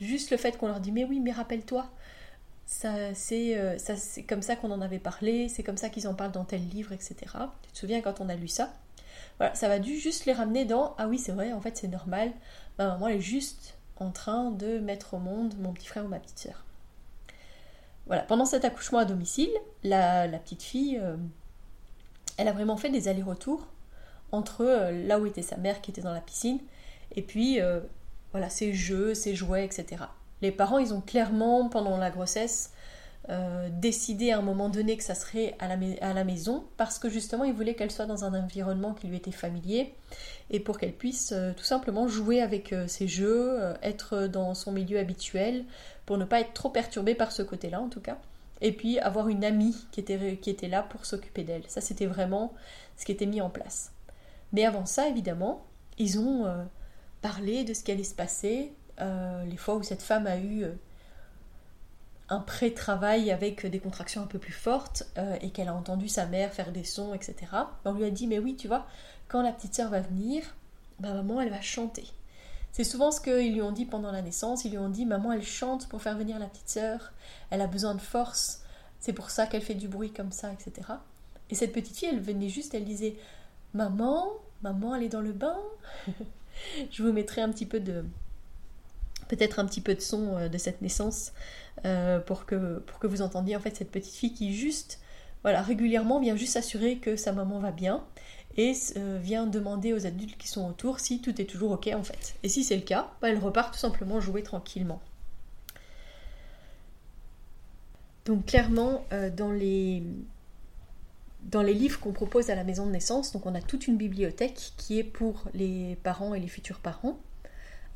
juste 0.00 0.30
le 0.30 0.36
fait 0.36 0.58
qu'on 0.58 0.66
leur 0.66 0.80
dit 0.80 0.92
mais 0.92 1.04
oui, 1.04 1.20
mais 1.20 1.32
rappelle-toi, 1.32 1.86
ça 2.66 3.14
c'est 3.14 3.56
euh, 3.56 3.76
c'est 3.78 4.24
comme 4.24 4.42
ça 4.42 4.56
qu'on 4.56 4.70
en 4.70 4.80
avait 4.80 4.98
parlé, 4.98 5.48
c'est 5.48 5.62
comme 5.62 5.76
ça 5.76 5.88
qu'ils 5.88 6.08
en 6.08 6.14
parlent 6.14 6.32
dans 6.32 6.44
tel 6.44 6.66
livre, 6.68 6.92
etc. 6.92 7.14
Tu 7.62 7.72
te 7.72 7.78
souviens 7.78 8.00
quand 8.00 8.20
on 8.20 8.28
a 8.28 8.34
lu 8.34 8.48
ça? 8.48 8.72
Voilà, 9.38 9.54
ça 9.54 9.68
va 9.68 9.78
dû 9.78 9.96
juste 9.98 10.24
les 10.24 10.32
ramener 10.32 10.64
dans 10.64 10.94
ah 10.98 11.08
oui 11.08 11.18
c'est 11.18 11.32
vrai, 11.32 11.52
en 11.52 11.60
fait 11.60 11.76
c'est 11.76 11.88
normal. 11.88 12.32
Ma 12.78 12.88
maman 12.88 13.08
est 13.08 13.20
juste 13.20 13.76
en 13.98 14.10
train 14.10 14.50
de 14.50 14.78
mettre 14.78 15.14
au 15.14 15.18
monde 15.18 15.54
mon 15.58 15.72
petit 15.72 15.86
frère 15.86 16.04
ou 16.04 16.08
ma 16.08 16.18
petite 16.18 16.38
soeur. 16.38 16.64
Voilà, 18.06 18.22
pendant 18.22 18.44
cet 18.44 18.64
accouchement 18.64 18.98
à 18.98 19.04
domicile, 19.04 19.50
la, 19.82 20.28
petite 20.38 20.62
fille, 20.62 20.98
euh, 21.02 21.16
elle 22.36 22.46
a 22.46 22.52
vraiment 22.52 22.76
fait 22.76 22.88
des 22.88 23.08
allers-retours 23.08 23.66
entre 24.32 24.62
euh, 24.62 25.06
là 25.06 25.18
où 25.18 25.26
était 25.26 25.42
sa 25.42 25.56
mère 25.56 25.80
qui 25.80 25.90
était 25.90 26.02
dans 26.02 26.12
la 26.12 26.20
piscine 26.20 26.58
et 27.14 27.22
puis 27.22 27.60
euh, 27.60 27.80
voilà 28.32 28.50
ses 28.50 28.72
jeux, 28.72 29.14
ses 29.14 29.34
jouets, 29.34 29.64
etc. 29.64 30.04
Les 30.42 30.52
parents, 30.52 30.78
ils 30.78 30.92
ont 30.92 31.00
clairement 31.00 31.68
pendant 31.68 31.96
la 31.96 32.10
grossesse 32.10 32.72
euh, 33.28 33.68
décidé 33.72 34.30
à 34.30 34.38
un 34.38 34.42
moment 34.42 34.68
donné 34.68 34.96
que 34.96 35.02
ça 35.02 35.14
serait 35.14 35.56
à 35.58 35.66
la, 35.68 36.24
maison 36.24 36.64
parce 36.76 36.98
que 36.98 37.08
justement 37.08 37.42
il 37.42 37.52
voulait 37.52 37.74
qu'elle 37.74 37.90
soit 37.90 38.06
dans 38.06 38.24
un 38.24 38.40
environnement 38.40 38.94
qui 38.94 39.08
lui 39.08 39.16
était 39.16 39.32
familier 39.32 39.94
et 40.50 40.60
pour 40.60 40.78
qu'elle 40.78 40.92
puisse 40.92 41.34
tout 41.56 41.64
simplement 41.64 42.06
jouer 42.06 42.40
avec 42.40 42.72
ses 42.86 43.08
jeux, 43.08 43.58
être 43.82 44.28
dans 44.28 44.54
son 44.54 44.70
milieu 44.70 45.00
habituel 45.00 45.64
pour 46.04 46.18
ne 46.18 46.24
pas 46.24 46.40
être 46.40 46.52
trop 46.52 46.68
perturbée 46.68 47.16
par 47.16 47.32
ce 47.32 47.42
côté-là 47.42 47.80
en 47.80 47.88
tout 47.88 48.00
cas. 48.00 48.18
Et 48.60 48.70
puis 48.70 49.00
avoir 49.00 49.28
une 49.28 49.44
amie 49.44 49.76
qui 49.90 49.98
était, 49.98 50.36
qui 50.36 50.50
était 50.50 50.68
là 50.68 50.84
pour 50.84 51.04
s'occuper 51.04 51.42
d'elle. 51.42 51.64
Ça 51.66 51.80
c'était 51.80 52.06
vraiment 52.06 52.54
ce 52.96 53.04
qui 53.04 53.10
était 53.10 53.26
mis 53.26 53.40
en 53.40 53.50
place. 53.50 53.90
Mais 54.52 54.64
avant 54.64 54.86
ça 54.86 55.08
évidemment, 55.08 55.64
ils 55.98 56.18
ont 56.18 56.46
parlé 57.22 57.64
de 57.64 57.74
ce 57.74 57.82
qui 57.82 57.90
allait 57.92 58.04
se 58.04 58.14
passer, 58.14 58.72
les 58.98 59.56
fois 59.56 59.76
où 59.76 59.82
cette 59.82 60.02
femme 60.02 60.26
a 60.26 60.38
eu 60.38 60.66
un 62.28 62.40
pré-travail 62.40 63.30
avec 63.30 63.66
des 63.66 63.78
contractions 63.78 64.22
un 64.22 64.26
peu 64.26 64.38
plus 64.38 64.52
fortes 64.52 65.04
euh, 65.16 65.36
et 65.40 65.50
qu'elle 65.50 65.68
a 65.68 65.74
entendu 65.74 66.08
sa 66.08 66.26
mère 66.26 66.52
faire 66.52 66.72
des 66.72 66.84
sons, 66.84 67.14
etc. 67.14 67.36
On 67.84 67.92
lui 67.92 68.04
a 68.04 68.10
dit, 68.10 68.26
mais 68.26 68.38
oui, 68.38 68.56
tu 68.56 68.66
vois, 68.66 68.86
quand 69.28 69.42
la 69.42 69.52
petite 69.52 69.74
sœur 69.74 69.90
va 69.90 70.00
venir, 70.00 70.42
ma 71.00 71.12
maman, 71.12 71.40
elle 71.40 71.50
va 71.50 71.60
chanter. 71.60 72.04
C'est 72.72 72.84
souvent 72.84 73.10
ce 73.10 73.20
qu'ils 73.20 73.54
lui 73.54 73.62
ont 73.62 73.72
dit 73.72 73.86
pendant 73.86 74.10
la 74.10 74.22
naissance. 74.22 74.64
Ils 74.64 74.72
lui 74.72 74.78
ont 74.78 74.88
dit, 74.88 75.06
maman, 75.06 75.32
elle 75.32 75.44
chante 75.44 75.88
pour 75.88 76.02
faire 76.02 76.16
venir 76.16 76.38
la 76.38 76.46
petite 76.46 76.68
sœur. 76.68 77.12
Elle 77.50 77.60
a 77.60 77.66
besoin 77.66 77.94
de 77.94 78.00
force. 78.00 78.62
C'est 78.98 79.12
pour 79.12 79.30
ça 79.30 79.46
qu'elle 79.46 79.62
fait 79.62 79.74
du 79.74 79.88
bruit 79.88 80.12
comme 80.12 80.32
ça, 80.32 80.52
etc. 80.52 80.88
Et 81.48 81.54
cette 81.54 81.72
petite 81.72 81.96
fille, 81.96 82.08
elle 82.08 82.20
venait 82.20 82.48
juste, 82.48 82.74
elle 82.74 82.84
disait, 82.84 83.16
maman, 83.76 84.32
maman, 84.62 84.94
elle 84.94 85.04
est 85.04 85.08
dans 85.08 85.20
le 85.20 85.32
bain. 85.32 85.56
Je 86.90 87.02
vous 87.02 87.12
mettrai 87.12 87.42
un 87.42 87.50
petit 87.50 87.66
peu 87.66 87.80
de, 87.80 88.04
peut-être 89.28 89.58
un 89.58 89.66
petit 89.66 89.80
peu 89.80 89.94
de 89.94 90.00
son 90.00 90.36
euh, 90.36 90.48
de 90.48 90.58
cette 90.58 90.82
naissance 90.82 91.32
euh, 91.84 92.18
pour, 92.20 92.46
que, 92.46 92.82
vous 93.02 93.22
entendiez 93.22 93.56
en 93.56 93.60
fait 93.60 93.76
cette 93.76 93.90
petite 93.90 94.14
fille 94.14 94.32
qui 94.32 94.54
juste, 94.54 95.00
voilà, 95.42 95.62
régulièrement 95.62 96.20
vient 96.20 96.36
juste 96.36 96.54
s'assurer 96.54 96.96
que 96.96 97.16
sa 97.16 97.32
maman 97.32 97.58
va 97.58 97.70
bien 97.70 98.02
et 98.56 98.72
euh, 98.96 99.18
vient 99.20 99.46
demander 99.46 99.92
aux 99.92 100.06
adultes 100.06 100.38
qui 100.38 100.48
sont 100.48 100.66
autour 100.66 100.98
si 101.00 101.20
tout 101.20 101.40
est 101.40 101.44
toujours 101.44 101.72
ok 101.72 101.90
en 101.94 102.02
fait. 102.02 102.36
Et 102.42 102.48
si 102.48 102.64
c'est 102.64 102.76
le 102.76 102.82
cas, 102.82 103.10
bah, 103.20 103.28
elle 103.28 103.38
repart 103.38 103.72
tout 103.72 103.78
simplement 103.78 104.20
jouer 104.20 104.42
tranquillement. 104.42 105.00
Donc 108.24 108.46
clairement, 108.46 109.04
dans 109.36 109.52
les 109.52 110.02
dans 111.46 111.62
les 111.62 111.74
livres 111.74 112.00
qu'on 112.00 112.12
propose 112.12 112.50
à 112.50 112.54
la 112.54 112.64
maison 112.64 112.86
de 112.86 112.90
naissance, 112.90 113.32
donc 113.32 113.46
on 113.46 113.54
a 113.54 113.62
toute 113.62 113.86
une 113.86 113.96
bibliothèque 113.96 114.72
qui 114.76 114.98
est 114.98 115.04
pour 115.04 115.44
les 115.54 115.96
parents 116.02 116.34
et 116.34 116.40
les 116.40 116.48
futurs 116.48 116.80
parents 116.80 117.18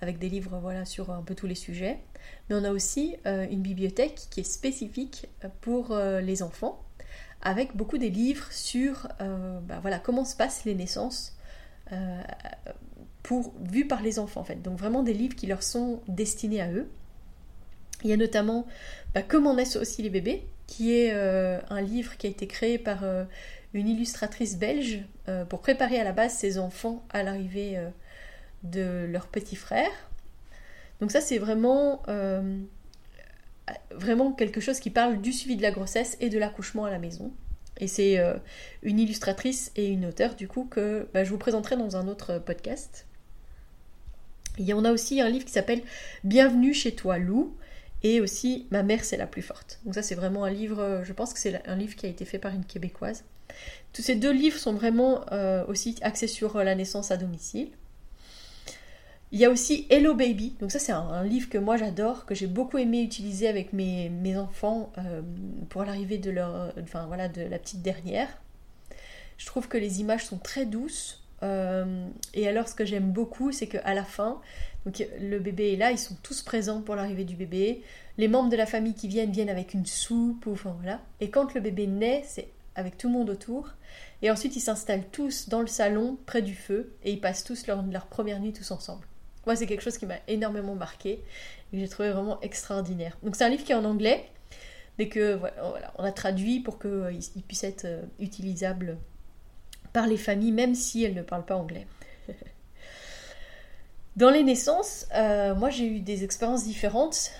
avec 0.01 0.19
des 0.19 0.29
livres 0.29 0.59
voilà, 0.61 0.85
sur 0.85 1.11
un 1.11 1.23
peu 1.23 1.35
tous 1.35 1.47
les 1.47 1.55
sujets. 1.55 1.99
Mais 2.49 2.57
on 2.57 2.65
a 2.65 2.71
aussi 2.71 3.17
euh, 3.27 3.47
une 3.51 3.61
bibliothèque 3.61 4.29
qui 4.31 4.41
est 4.41 4.51
spécifique 4.51 5.27
pour 5.61 5.93
euh, 5.93 6.21
les 6.21 6.43
enfants, 6.43 6.83
avec 7.43 7.77
beaucoup 7.77 7.99
des 7.99 8.11
livres 8.11 8.51
sur 8.51 9.09
euh, 9.21 9.59
bah, 9.61 9.79
voilà, 9.81 9.99
comment 9.99 10.25
se 10.25 10.37
passent 10.37 10.65
les 10.65 10.75
naissances 10.75 11.37
pour, 13.25 13.53
vus 13.61 13.89
par 13.89 14.01
les 14.01 14.21
enfants 14.21 14.45
en. 14.49 14.63
Donc 14.63 14.79
vraiment 14.79 15.03
des 15.03 15.13
livres 15.13 15.35
qui 15.35 15.49
leur 15.49 15.65
sont 15.65 16.01
destinés 16.07 16.61
à 16.61 16.71
eux. 16.71 16.89
Il 18.05 18.11
y 18.11 18.13
a 18.13 18.17
notamment 18.17 18.65
bah, 19.13 19.23
Comment 19.23 19.55
naissent 19.55 19.77
aussi 19.77 20.01
les 20.03 20.11
bébés, 20.11 20.47
qui 20.71 20.97
est 20.97 21.11
un 21.13 21.81
livre 21.83 22.17
qui 22.17 22.29
a 22.29 22.31
été 22.31 22.47
créé 22.47 22.79
par 22.79 23.05
une 23.75 23.89
illustratrice 23.89 24.57
belge 24.57 25.01
pour 25.49 25.61
préparer 25.61 25.99
à 25.99 26.05
la 26.05 26.13
base 26.13 26.33
ses 26.33 26.59
enfants 26.59 27.05
à 27.11 27.23
l'arrivée 27.25 27.77
de 28.63 29.07
leur 29.11 29.27
petit 29.27 29.57
frère. 29.57 29.91
Donc 31.01 31.11
ça 31.11 31.21
c'est 31.21 31.39
vraiment, 31.39 32.03
euh, 32.09 32.61
quelque 34.37 34.61
chose 34.61 34.81
qui 34.81 34.91
parle 34.91 35.21
du 35.21 35.33
suivi 35.33 35.57
de 35.57 35.63
la 35.63 35.71
grossesse 35.71 36.17
et 36.21 36.29
de 36.29 36.39
l'accouchement 36.39 36.85
à 36.85 36.91
la 36.91 36.99
maison. 36.99 37.33
Et 37.79 37.87
c'est 37.87 38.19
euh, 38.19 38.35
une 38.83 38.99
illustratrice 38.99 39.73
et 39.77 39.89
une 39.89 40.05
auteure 40.05 40.35
du 40.35 40.49
coup 40.49 40.65
que 40.65 41.09
bah, 41.15 41.25
je 41.25 41.31
vous 41.31 41.39
présenterai 41.39 41.77
dans 41.77 41.97
un 41.97 42.09
autre 42.09 42.39
podcast. 42.39 43.07
Il 44.59 44.67
y 44.67 44.75
en 44.75 44.85
a 44.85 44.93
aussi 44.93 45.21
un 45.21 45.29
livre 45.31 45.47
qui 45.47 45.53
s'appelle 45.53 45.83
Bienvenue 46.25 46.75
chez 46.75 46.95
toi 46.95 47.17
Lou 47.19 47.57
et 48.03 48.21
aussi 48.21 48.67
Ma 48.71 48.83
mère 48.83 49.05
c'est 49.05 49.17
la 49.17 49.27
plus 49.27 49.43
forte. 49.43 49.81
Donc 49.85 49.95
ça 49.95 50.03
c'est 50.03 50.15
vraiment 50.15 50.45
un 50.45 50.51
livre, 50.51 51.03
je 51.05 51.13
pense 51.13 51.33
que 51.33 51.39
c'est 51.39 51.67
un 51.67 51.77
livre 51.77 51.97
qui 51.97 52.07
a 52.07 52.09
été 52.09 52.25
fait 52.25 52.39
par 52.39 52.55
une 52.55 52.65
québécoise. 52.65 53.25
Tous 53.93 54.03
ces 54.03 54.15
deux 54.15 54.33
livres 54.33 54.59
sont 54.59 54.73
vraiment 54.73 55.25
euh, 55.33 55.65
aussi 55.67 55.97
axés 56.03 56.29
sur 56.29 56.59
la 56.59 56.75
naissance 56.75 57.11
à 57.11 57.17
domicile. 57.17 57.69
Il 59.33 59.39
y 59.39 59.45
a 59.45 59.51
aussi 59.51 59.87
Hello 59.91 60.15
Baby. 60.15 60.55
Donc 60.61 60.73
ça 60.73 60.79
c'est 60.79 60.93
un, 60.93 61.25
livre 61.25 61.49
que 61.49 61.59
moi 61.59 61.77
j'adore, 61.77 62.27
que 62.27 62.35
j'ai 62.35 62.49
beaucoup 62.49 62.79
aimé 62.79 63.03
utiliser 63.03 63.49
avec 63.49 63.73
mes, 63.73 64.37
enfants 64.37 64.93
euh, 64.99 65.23
pour 65.69 65.85
l'arrivée 65.85 66.19
de 66.19 66.31
leur, 66.31 66.73
voilà, 67.07 67.29
de 67.29 67.43
la 67.43 67.59
petite 67.59 67.83
dernière. 67.83 68.29
Je 69.39 69.47
trouve 69.47 69.69
que 69.69 69.79
les 69.79 70.01
images 70.01 70.27
sont 70.27 70.39
très 70.39 70.67
douces. 70.67 71.20
Euh, 71.43 72.07
et 72.35 72.47
alors 72.49 72.69
ce 72.69 72.75
que 72.75 72.85
j'aime 72.85 73.13
beaucoup, 73.13 73.53
c'est 73.53 73.67
qu'à 73.67 73.95
la 73.95 74.05
fin, 74.05 74.41
donc 74.85 75.05
le 75.21 75.39
bébé 75.39 75.73
est 75.73 75.77
là, 75.77 75.91
ils 75.91 75.99
sont 75.99 76.17
tous 76.23 76.43
présents 76.43 76.83
pour 76.83 76.97
l'arrivée 76.97 77.25
du 77.25 77.37
bébé. 77.37 77.83
Les 78.19 78.29
membres 78.29 78.51
de 78.51 78.57
la 78.57 78.67
famille 78.67 78.95
qui 78.95 79.09
viennent 79.09 79.33
viennent 79.33 79.49
avec 79.49 79.75
une 79.75 79.87
soupe 79.87 80.47
ou 80.47 80.55
voilà. 80.55 81.01
Et 81.21 81.31
quand 81.31 81.55
le 81.55 81.61
bébé 81.61 81.87
naît, 81.87 82.23
c'est 82.27 82.49
avec 82.75 82.99
tout 82.99 83.09
le 83.09 83.15
monde 83.15 83.31
autour. 83.31 83.71
Et 84.23 84.31
ensuite 84.31 84.57
ils 84.57 84.61
s'installent 84.61 85.09
tous 85.11 85.49
dans 85.49 85.61
le 85.61 85.67
salon 85.67 86.19
près 86.27 86.43
du 86.43 86.55
feu 86.55 86.93
et 87.05 87.13
ils 87.13 87.21
passent 87.21 87.45
tous 87.45 87.67
leur, 87.67 87.83
leur 87.83 88.07
première 88.07 88.41
nuit 88.41 88.53
tous 88.53 88.71
ensemble. 88.71 89.07
Moi, 89.47 89.57
c'est 89.57 89.67
quelque 89.67 89.83
chose 89.83 89.97
qui 89.97 90.07
m'a 90.07 90.19
énormément 90.29 90.75
marqué 90.75 91.13
et 91.73 91.77
que 91.77 91.79
j'ai 91.79 91.89
trouvé 91.89 92.11
vraiment 92.11 92.41
extraordinaire. 92.41 93.17
Donc, 93.23 93.37
c'est 93.37 93.45
un 93.45 93.49
livre 93.49 93.65
qui 93.65 93.73
est 93.73 93.77
en 93.77 93.85
anglais, 93.85 94.29
mais 94.99 95.09
que 95.09 95.35
voilà, 95.35 95.93
on 95.99 96.05
a 96.05 96.13
traduit 96.13 96.61
pour 96.61 96.79
qu'il 96.79 96.91
euh, 96.91 97.19
puisse 97.49 97.65
être 97.65 97.87
euh, 97.87 98.03
utilisable 98.19 98.99
par 99.93 100.07
les 100.07 100.17
familles, 100.17 100.53
même 100.53 100.75
si 100.75 101.05
elles 101.05 101.15
ne 101.15 101.23
parlent 101.23 101.45
pas 101.45 101.57
anglais. 101.57 101.87
Dans 104.17 104.31
les 104.31 104.43
naissances, 104.43 105.07
euh, 105.15 105.55
moi 105.55 105.71
j'ai 105.71 105.87
eu 105.87 106.01
des 106.01 106.25
expériences 106.25 106.65
différentes. 106.65 107.33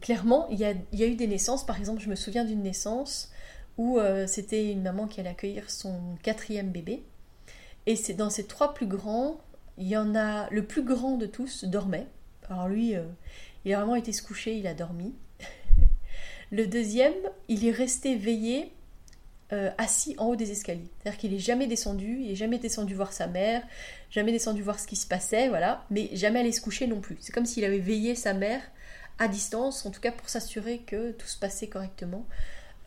clairement, 0.00 0.48
il 0.50 0.58
y, 0.58 0.64
a, 0.64 1.06
eu 1.06 1.14
des 1.14 1.26
naissances, 1.26 1.64
par 1.64 1.78
exemple, 1.78 2.00
je 2.00 2.08
me 2.08 2.16
souviens 2.16 2.44
d'une 2.44 2.62
naissance 2.62 3.30
où 3.78 3.98
c'était 4.26 4.70
une 4.72 4.82
maman 4.82 5.06
qui 5.06 5.20
allait 5.20 5.30
accueillir 5.30 5.70
son 5.70 5.98
quatrième 6.22 6.70
bébé. 6.70 7.02
Et 7.86 7.96
c'est 7.96 8.14
dans 8.14 8.30
ces 8.30 8.44
trois 8.44 8.74
plus 8.74 8.86
grands, 8.86 9.40
il 9.78 9.88
y 9.88 9.96
en 9.96 10.14
a 10.14 10.48
le 10.50 10.64
plus 10.64 10.82
grand 10.82 11.16
de 11.16 11.26
tous 11.26 11.64
dormait. 11.64 12.06
Alors 12.48 12.68
lui, 12.68 12.94
euh, 12.94 13.04
il 13.64 13.72
a 13.72 13.78
vraiment 13.78 13.96
été 13.96 14.12
se 14.12 14.22
coucher, 14.22 14.56
il 14.56 14.66
a 14.66 14.74
dormi. 14.74 15.14
le 16.50 16.66
deuxième, 16.66 17.14
il 17.48 17.66
est 17.66 17.72
resté 17.72 18.16
veillé 18.16 18.72
euh, 19.52 19.70
assis 19.78 20.14
en 20.18 20.26
haut 20.26 20.36
des 20.36 20.50
escaliers. 20.50 20.88
C'est-à-dire 20.98 21.18
qu'il 21.18 21.32
n'est 21.32 21.38
jamais 21.38 21.66
descendu, 21.66 22.20
il 22.20 22.28
n'est 22.28 22.36
jamais 22.36 22.58
descendu 22.58 22.94
voir 22.94 23.12
sa 23.12 23.26
mère, 23.26 23.62
jamais 24.10 24.32
descendu 24.32 24.62
voir 24.62 24.78
ce 24.78 24.86
qui 24.86 24.96
se 24.96 25.06
passait, 25.06 25.48
voilà, 25.48 25.84
mais 25.90 26.10
jamais 26.12 26.40
allé 26.40 26.52
se 26.52 26.60
coucher 26.60 26.86
non 26.86 27.00
plus. 27.00 27.16
C'est 27.20 27.32
comme 27.32 27.46
s'il 27.46 27.64
avait 27.64 27.78
veillé 27.78 28.14
sa 28.14 28.32
mère 28.32 28.62
à 29.18 29.28
distance, 29.28 29.84
en 29.84 29.90
tout 29.90 30.00
cas 30.00 30.12
pour 30.12 30.28
s'assurer 30.28 30.78
que 30.78 31.12
tout 31.12 31.26
se 31.26 31.38
passait 31.38 31.66
correctement, 31.66 32.24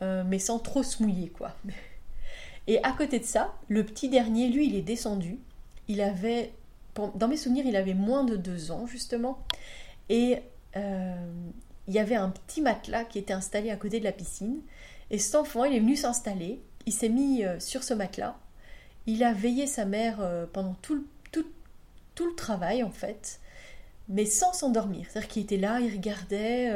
euh, 0.01 0.24
mais 0.25 0.39
sans 0.39 0.60
trop 0.60 0.84
se 0.84 1.03
mouiller, 1.03 1.29
quoi. 1.29 1.55
Et 2.67 2.82
à 2.84 2.93
côté 2.93 3.20
de 3.20 3.25
ça, 3.25 3.53
le 3.67 3.84
petit 3.84 4.08
dernier, 4.08 4.48
lui, 4.48 4.67
il 4.67 4.75
est 4.75 4.82
descendu. 4.82 5.38
Il 5.89 6.00
avait 6.00 6.53
dans 6.96 7.27
mes 7.27 7.38
souvenirs, 7.38 7.65
il 7.65 7.75
avait 7.75 7.93
moins 7.93 8.24
de 8.24 8.36
deux 8.36 8.72
ans, 8.72 8.86
justement. 8.88 9.39
Et 10.10 10.39
euh, 10.75 11.15
il 11.88 11.93
y 11.93 12.00
avait 12.00 12.15
un 12.15 12.29
petit 12.29 12.62
matelas 12.62 13.03
qui 13.03 13.20
était 13.20 13.34
installé 13.34 13.70
à 13.70 13.75
côté 13.75 14.00
de 14.00 14.03
la 14.03 14.12
piscine. 14.12 14.62
Et 15.13 15.17
cet 15.17 15.36
enfant, 15.36 15.63
il 15.63 15.74
est 15.74 15.79
venu 15.79 15.96
s'installer. 15.96 16.62
Il 16.86 16.91
s'est 16.91 17.08
mis 17.08 17.46
euh, 17.46 17.58
sur 17.62 17.84
ce 17.84 17.93
matelas. 17.93 18.36
Il 19.05 19.24
a 19.24 19.32
veillé 19.32 19.65
sa 19.65 19.86
mère 19.86 20.17
euh, 20.20 20.46
pendant 20.51 20.75
tout 20.82 20.96
le, 20.96 22.36
travail, 22.36 22.84
en 22.84 22.91
fait. 22.91 23.39
Mais 24.10 24.25
sans 24.25 24.51
s'endormir. 24.51 25.05
C'est-à-dire 25.10 25.29
qu'il 25.29 25.43
était 25.43 25.58
là, 25.58 25.79
il 25.79 25.93
regardait. 25.93 26.70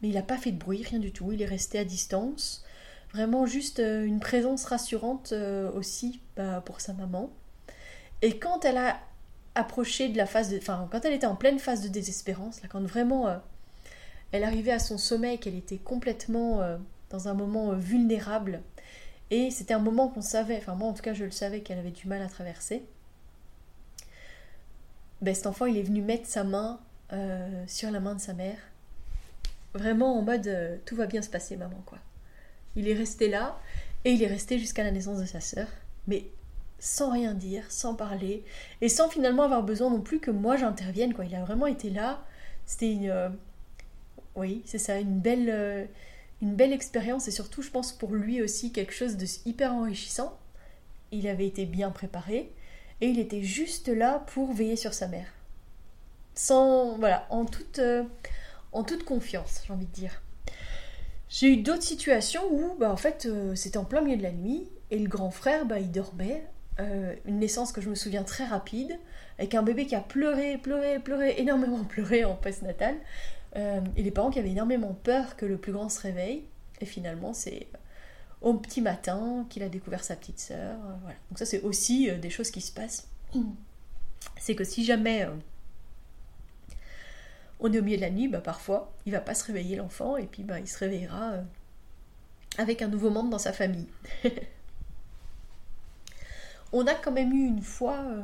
mais 0.00 0.08
il 0.08 0.14
n'a 0.14 0.22
pas 0.22 0.36
fait 0.36 0.52
de 0.52 0.58
bruit, 0.58 0.84
rien 0.88 1.00
du 1.00 1.10
tout. 1.10 1.32
Il 1.32 1.42
est 1.42 1.46
resté 1.46 1.80
à 1.80 1.84
distance. 1.84 2.64
Vraiment 3.12 3.44
juste 3.44 3.80
une 3.80 4.20
présence 4.20 4.64
rassurante 4.66 5.34
aussi 5.74 6.20
bah, 6.36 6.62
pour 6.64 6.80
sa 6.80 6.92
maman. 6.92 7.30
Et 8.22 8.38
quand 8.38 8.64
elle 8.64 8.76
a 8.76 9.00
approchée 9.54 10.08
de 10.08 10.16
la 10.16 10.26
phase 10.26 10.50
de. 10.50 10.58
Enfin, 10.58 10.88
quand 10.90 11.04
elle 11.04 11.12
était 11.12 11.26
en 11.26 11.36
pleine 11.36 11.58
phase 11.58 11.82
de 11.82 11.88
désespérance, 11.88 12.62
là, 12.62 12.68
quand 12.70 12.82
vraiment 12.82 13.28
euh, 13.28 13.36
elle 14.32 14.44
arrivait 14.44 14.72
à 14.72 14.78
son 14.78 14.98
sommeil, 14.98 15.38
qu'elle 15.38 15.56
était 15.56 15.78
complètement 15.78 16.62
euh, 16.62 16.76
dans 17.10 17.28
un 17.28 17.34
moment 17.34 17.72
euh, 17.72 17.76
vulnérable, 17.76 18.62
et 19.30 19.50
c'était 19.50 19.74
un 19.74 19.80
moment 19.80 20.08
qu'on 20.08 20.22
savait, 20.22 20.56
enfin, 20.56 20.74
moi 20.74 20.88
en 20.88 20.92
tout 20.92 21.02
cas, 21.02 21.14
je 21.14 21.24
le 21.24 21.30
savais 21.30 21.60
qu'elle 21.60 21.78
avait 21.78 21.90
du 21.90 22.08
mal 22.08 22.22
à 22.22 22.28
traverser. 22.28 22.82
Ben, 25.20 25.34
cet 25.34 25.46
enfant, 25.46 25.66
il 25.66 25.76
est 25.76 25.82
venu 25.82 26.02
mettre 26.02 26.26
sa 26.26 26.44
main 26.44 26.80
sur 27.66 27.90
la 27.90 27.98
main 27.98 28.14
de 28.14 28.20
sa 28.20 28.34
mère, 28.34 28.56
vraiment 29.74 30.16
en 30.16 30.22
mode 30.22 30.80
tout 30.86 30.94
va 30.94 31.06
bien 31.06 31.22
se 31.22 31.28
passer, 31.28 31.56
maman, 31.56 31.82
quoi. 31.84 31.98
Il 32.76 32.88
est 32.88 32.94
resté 32.94 33.28
là, 33.28 33.58
et 34.04 34.12
il 34.12 34.22
est 34.22 34.28
resté 34.28 34.58
jusqu'à 34.58 34.84
la 34.84 34.90
naissance 34.90 35.18
de 35.18 35.26
sa 35.26 35.40
sœur. 35.40 35.66
Mais 36.06 36.24
sans 36.78 37.12
rien 37.12 37.34
dire, 37.34 37.64
sans 37.70 37.94
parler, 37.94 38.44
et 38.80 38.88
sans 38.88 39.08
finalement 39.08 39.42
avoir 39.42 39.62
besoin 39.62 39.90
non 39.90 40.00
plus 40.00 40.20
que 40.20 40.30
moi 40.30 40.56
j'intervienne. 40.56 41.14
Quoi. 41.14 41.26
Il 41.26 41.34
a 41.34 41.44
vraiment 41.44 41.66
été 41.66 41.90
là. 41.90 42.24
C'était 42.66 42.92
une. 42.92 43.10
Euh, 43.10 43.28
oui, 44.36 44.62
c'est 44.64 44.78
ça, 44.78 44.98
une 44.98 45.18
belle, 45.18 45.50
euh, 45.50 45.84
une 46.42 46.54
belle 46.54 46.72
expérience 46.72 47.28
et 47.28 47.30
surtout, 47.30 47.62
je 47.62 47.70
pense 47.70 47.92
pour 47.92 48.14
lui 48.14 48.42
aussi 48.42 48.72
quelque 48.72 48.92
chose 48.92 49.16
de 49.16 49.26
hyper 49.46 49.74
enrichissant. 49.74 50.38
Il 51.12 51.28
avait 51.28 51.46
été 51.46 51.66
bien 51.66 51.90
préparé 51.90 52.52
et 53.00 53.08
il 53.08 53.18
était 53.18 53.42
juste 53.42 53.88
là 53.88 54.24
pour 54.28 54.52
veiller 54.52 54.76
sur 54.76 54.94
sa 54.94 55.08
mère. 55.08 55.32
Sans, 56.34 56.96
voilà, 56.98 57.26
en 57.30 57.44
toute, 57.44 57.78
euh, 57.78 58.04
en 58.72 58.84
toute 58.84 59.04
confiance, 59.04 59.62
j'ai 59.66 59.72
envie 59.72 59.86
de 59.86 59.92
dire. 59.92 60.22
J'ai 61.28 61.48
eu 61.48 61.56
d'autres 61.58 61.82
situations 61.82 62.42
où, 62.50 62.74
bah, 62.78 62.90
en 62.90 62.96
fait, 62.96 63.26
euh, 63.26 63.54
c'était 63.54 63.78
en 63.78 63.84
plein 63.84 64.00
milieu 64.00 64.16
de 64.16 64.22
la 64.22 64.32
nuit 64.32 64.68
et 64.90 64.98
le 64.98 65.08
grand 65.08 65.30
frère, 65.30 65.66
bah, 65.66 65.78
il 65.78 65.90
dormait. 65.90 66.44
Euh, 66.80 67.14
une 67.26 67.38
naissance 67.40 67.72
que 67.72 67.80
je 67.80 67.90
me 67.90 67.94
souviens 67.94 68.22
très 68.22 68.44
rapide, 68.44 68.98
avec 69.38 69.54
un 69.54 69.62
bébé 69.62 69.86
qui 69.86 69.94
a 69.94 70.00
pleuré, 70.00 70.56
pleuré, 70.56 70.98
pleuré, 70.98 71.34
énormément 71.38 71.84
pleuré 71.88 72.24
en 72.24 72.34
post-natal. 72.34 72.96
Euh, 73.56 73.80
et 73.96 74.02
les 74.02 74.10
parents 74.10 74.30
qui 74.30 74.38
avaient 74.38 74.50
énormément 74.50 74.94
peur 75.02 75.36
que 75.36 75.46
le 75.46 75.58
plus 75.58 75.72
grand 75.72 75.88
se 75.88 76.00
réveille. 76.00 76.44
Et 76.80 76.86
finalement, 76.86 77.32
c'est 77.32 77.66
au 78.40 78.54
petit 78.54 78.80
matin 78.80 79.46
qu'il 79.50 79.62
a 79.62 79.68
découvert 79.68 80.02
sa 80.02 80.16
petite 80.16 80.40
sœur. 80.40 80.76
voilà. 81.02 81.16
Donc 81.30 81.38
ça, 81.38 81.44
c'est 81.44 81.62
aussi 81.62 82.10
des 82.10 82.30
choses 82.30 82.50
qui 82.50 82.60
se 82.60 82.72
passent. 82.72 83.08
C'est 84.38 84.54
que 84.54 84.64
si 84.64 84.84
jamais 84.84 85.26
on 87.60 87.72
est 87.72 87.78
au 87.78 87.82
milieu 87.82 87.96
de 87.96 88.02
la 88.02 88.10
nuit, 88.10 88.28
bah, 88.28 88.40
parfois, 88.40 88.92
il 89.06 89.12
va 89.12 89.20
pas 89.20 89.34
se 89.34 89.44
réveiller 89.44 89.76
l'enfant, 89.76 90.16
et 90.16 90.26
puis 90.26 90.42
bah, 90.42 90.58
il 90.58 90.68
se 90.68 90.78
réveillera 90.78 91.32
euh, 91.32 91.42
avec 92.58 92.82
un 92.82 92.88
nouveau 92.88 93.10
membre 93.10 93.30
dans 93.30 93.38
sa 93.38 93.52
famille. 93.52 93.86
on 96.72 96.86
a 96.86 96.94
quand 96.94 97.12
même 97.12 97.32
eu 97.32 97.46
une 97.46 97.62
fois 97.62 97.98
euh, 97.98 98.22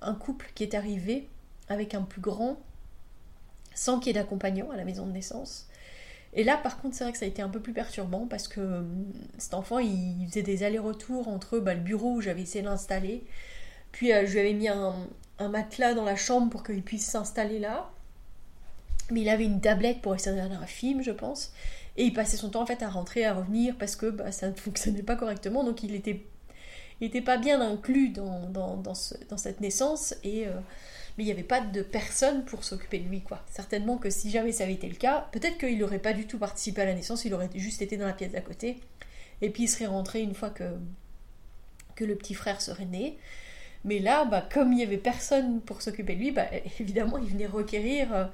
un 0.00 0.14
couple 0.14 0.50
qui 0.54 0.62
est 0.62 0.74
arrivé 0.74 1.28
avec 1.68 1.94
un 1.94 2.02
plus 2.02 2.20
grand, 2.20 2.60
sans 3.78 4.00
qu'il 4.00 4.08
y 4.08 4.10
ait 4.10 4.20
d'accompagnant 4.20 4.70
à 4.70 4.76
la 4.76 4.84
maison 4.84 5.06
de 5.06 5.12
naissance. 5.12 5.66
Et 6.34 6.44
là, 6.44 6.56
par 6.56 6.80
contre, 6.80 6.96
c'est 6.96 7.04
vrai 7.04 7.12
que 7.12 7.18
ça 7.18 7.24
a 7.24 7.28
été 7.28 7.42
un 7.42 7.48
peu 7.48 7.60
plus 7.60 7.72
perturbant 7.72 8.26
parce 8.26 8.48
que 8.48 8.60
euh, 8.60 8.82
cet 9.38 9.54
enfant, 9.54 9.78
il 9.78 10.26
faisait 10.28 10.42
des 10.42 10.62
allers-retours 10.62 11.28
entre 11.28 11.58
bah, 11.58 11.74
le 11.74 11.80
bureau 11.80 12.14
où 12.14 12.20
j'avais 12.20 12.42
essayé 12.42 12.62
de 12.62 12.68
l'installer, 12.68 13.24
puis 13.92 14.08
je 14.08 14.32
lui 14.32 14.40
avais 14.40 14.52
mis 14.52 14.68
un, 14.68 14.94
matelas 15.40 15.94
dans 15.94 16.04
la 16.04 16.16
chambre 16.16 16.50
pour 16.50 16.64
qu'il 16.64 16.82
puisse 16.82 17.06
s'installer 17.06 17.58
là. 17.58 17.90
Mais 19.10 19.22
il 19.22 19.28
avait 19.30 19.44
une 19.44 19.60
tablette 19.60 20.02
pour 20.02 20.14
essayer 20.14 20.36
de 20.36 20.42
regarder 20.42 20.62
un 20.62 20.66
film, 20.66 21.02
je 21.02 21.12
pense. 21.12 21.52
Et 21.96 22.04
il 22.04 22.12
passait 22.12 22.36
son 22.36 22.50
temps 22.50 22.62
en 22.62 22.66
fait 22.66 22.82
à 22.82 22.90
rentrer, 22.90 23.24
à 23.24 23.32
revenir 23.32 23.74
parce 23.78 23.96
que 23.96 24.06
bah, 24.06 24.32
ça 24.32 24.48
ne 24.48 24.54
fonctionnait 24.56 25.02
pas 25.02 25.16
correctement. 25.16 25.64
Donc 25.64 25.82
il 25.82 25.94
était, 25.94 26.26
il 27.00 27.24
pas 27.24 27.38
bien 27.38 27.60
inclus 27.60 28.10
dans, 28.10 28.48
dans, 28.50 28.76
dans, 28.76 28.94
cette 28.94 29.60
naissance. 29.60 30.14
Et, 30.24 30.46
euh, 30.46 30.50
mais 31.18 31.24
il 31.24 31.26
n'y 31.26 31.32
avait 31.32 31.42
pas 31.42 31.60
de 31.60 31.82
personne 31.82 32.44
pour 32.44 32.62
s'occuper 32.62 33.00
de 33.00 33.08
lui. 33.08 33.22
quoi. 33.22 33.44
Certainement 33.50 33.98
que 33.98 34.08
si 34.08 34.30
jamais 34.30 34.52
ça 34.52 34.64
avait 34.64 34.74
été 34.74 34.88
le 34.88 34.94
cas, 34.94 35.28
peut-être 35.32 35.58
qu'il 35.58 35.76
n'aurait 35.78 35.98
pas 35.98 36.12
du 36.12 36.26
tout 36.26 36.38
participé 36.38 36.82
à 36.82 36.84
la 36.84 36.94
naissance, 36.94 37.24
il 37.24 37.34
aurait 37.34 37.50
juste 37.56 37.82
été 37.82 37.96
dans 37.96 38.06
la 38.06 38.12
pièce 38.12 38.30
d'à 38.30 38.40
côté. 38.40 38.78
Et 39.42 39.50
puis 39.50 39.64
il 39.64 39.68
serait 39.68 39.86
rentré 39.86 40.20
une 40.20 40.34
fois 40.34 40.50
que, 40.50 40.64
que 41.96 42.04
le 42.04 42.14
petit 42.14 42.34
frère 42.34 42.60
serait 42.60 42.86
né. 42.86 43.18
Mais 43.84 43.98
là, 43.98 44.24
bah, 44.24 44.46
comme 44.52 44.72
il 44.72 44.76
n'y 44.76 44.82
avait 44.84 44.96
personne 44.96 45.60
pour 45.60 45.82
s'occuper 45.82 46.14
de 46.14 46.20
lui, 46.20 46.30
bah, 46.30 46.46
évidemment, 46.80 47.18
il 47.18 47.28
venait 47.28 47.46
requérir 47.46 48.14
euh, 48.14 48.24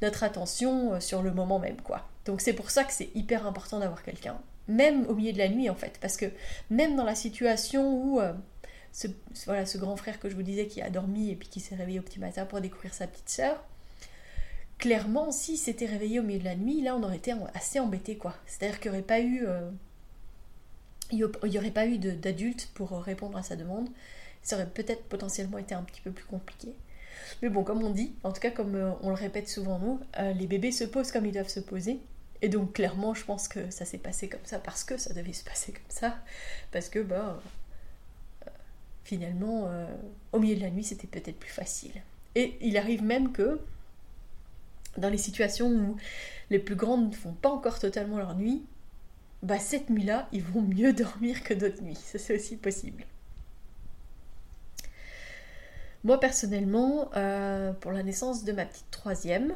notre 0.00 0.24
attention 0.24 0.94
euh, 0.94 1.00
sur 1.00 1.22
le 1.22 1.30
moment 1.30 1.60
même. 1.60 1.80
quoi. 1.80 2.08
Donc 2.24 2.40
c'est 2.40 2.52
pour 2.52 2.70
ça 2.70 2.84
que 2.84 2.92
c'est 2.92 3.10
hyper 3.14 3.46
important 3.46 3.78
d'avoir 3.78 4.02
quelqu'un, 4.02 4.36
même 4.68 5.06
au 5.06 5.14
milieu 5.14 5.32
de 5.32 5.38
la 5.38 5.48
nuit 5.48 5.68
en 5.68 5.74
fait, 5.74 5.98
parce 6.00 6.16
que 6.16 6.26
même 6.70 6.94
dans 6.96 7.04
la 7.04 7.16
situation 7.16 7.94
où 7.94 8.20
euh, 8.20 8.32
ce, 8.92 9.08
voilà, 9.46 9.66
ce 9.66 9.78
grand 9.78 9.96
frère 9.96 10.20
que 10.20 10.28
je 10.28 10.34
vous 10.34 10.42
disais 10.42 10.66
qui 10.66 10.82
a 10.82 10.90
dormi 10.90 11.30
et 11.30 11.36
puis 11.36 11.48
qui 11.48 11.60
s'est 11.60 11.74
réveillé 11.74 11.98
au 11.98 12.02
petit 12.02 12.20
matin 12.20 12.44
pour 12.44 12.60
découvrir 12.60 12.94
sa 12.94 13.06
petite 13.06 13.28
sœur, 13.28 13.64
clairement, 14.78 15.32
s'il 15.32 15.58
s'était 15.58 15.86
réveillé 15.86 16.20
au 16.20 16.22
milieu 16.22 16.40
de 16.40 16.44
la 16.44 16.56
nuit, 16.56 16.82
là, 16.82 16.96
on 16.96 17.02
aurait 17.02 17.16
été 17.16 17.32
assez 17.54 17.80
embêté, 17.80 18.16
quoi. 18.16 18.34
C'est-à-dire 18.46 18.80
qu'il 18.80 18.90
n'y 18.90 18.98
aurait 18.98 19.06
pas 19.06 19.20
eu, 19.20 19.46
il 21.10 21.18
y 21.18 21.58
aurait 21.58 21.70
pas 21.70 21.86
eu 21.86 21.98
d'adulte 21.98 22.68
pour 22.74 22.90
répondre 23.02 23.38
à 23.38 23.42
sa 23.42 23.56
demande 23.56 23.88
ça 24.42 24.56
aurait 24.56 24.68
peut-être 24.68 25.04
potentiellement 25.04 25.58
été 25.58 25.74
un 25.74 25.82
petit 25.82 26.00
peu 26.00 26.10
plus 26.10 26.24
compliqué. 26.24 26.74
Mais 27.40 27.48
bon, 27.48 27.62
comme 27.64 27.82
on 27.82 27.90
dit, 27.90 28.14
en 28.24 28.32
tout 28.32 28.40
cas 28.40 28.50
comme 28.50 28.74
euh, 28.74 28.92
on 29.02 29.08
le 29.08 29.14
répète 29.14 29.48
souvent 29.48 29.78
nous, 29.78 30.00
euh, 30.18 30.32
les 30.32 30.46
bébés 30.46 30.72
se 30.72 30.84
posent 30.84 31.12
comme 31.12 31.26
ils 31.26 31.32
doivent 31.32 31.48
se 31.48 31.60
poser. 31.60 32.00
Et 32.42 32.48
donc 32.48 32.72
clairement, 32.72 33.14
je 33.14 33.24
pense 33.24 33.46
que 33.46 33.70
ça 33.70 33.84
s'est 33.84 33.98
passé 33.98 34.28
comme 34.28 34.44
ça 34.44 34.58
parce 34.58 34.82
que 34.82 34.96
ça 34.96 35.14
devait 35.14 35.32
se 35.32 35.44
passer 35.44 35.72
comme 35.72 35.82
ça. 35.88 36.16
Parce 36.72 36.88
que, 36.88 36.98
bah, 36.98 37.38
euh, 37.38 37.48
finalement, 39.04 39.70
au 40.32 40.38
milieu 40.38 40.56
de 40.56 40.60
la 40.60 40.70
nuit, 40.70 40.84
c'était 40.84 41.06
peut-être 41.06 41.38
plus 41.38 41.50
facile. 41.50 41.92
Et 42.34 42.56
il 42.60 42.76
arrive 42.76 43.02
même 43.02 43.32
que, 43.32 43.60
dans 44.96 45.08
les 45.08 45.18
situations 45.18 45.68
où 45.68 45.96
les 46.50 46.58
plus 46.58 46.76
grandes 46.76 47.10
ne 47.10 47.14
font 47.14 47.32
pas 47.32 47.50
encore 47.50 47.78
totalement 47.78 48.18
leur 48.18 48.34
nuit, 48.34 48.62
bah 49.42 49.58
cette 49.58 49.90
nuit-là, 49.90 50.28
ils 50.32 50.42
vont 50.42 50.62
mieux 50.62 50.92
dormir 50.92 51.42
que 51.42 51.54
d'autres 51.54 51.82
nuits. 51.82 51.96
Ça, 51.96 52.18
c'est 52.18 52.36
aussi 52.36 52.56
possible. 52.56 53.04
Moi 56.04 56.18
personnellement, 56.18 57.10
euh, 57.16 57.72
pour 57.72 57.92
la 57.92 58.02
naissance 58.02 58.42
de 58.42 58.50
ma 58.50 58.64
petite 58.64 58.90
troisième, 58.90 59.54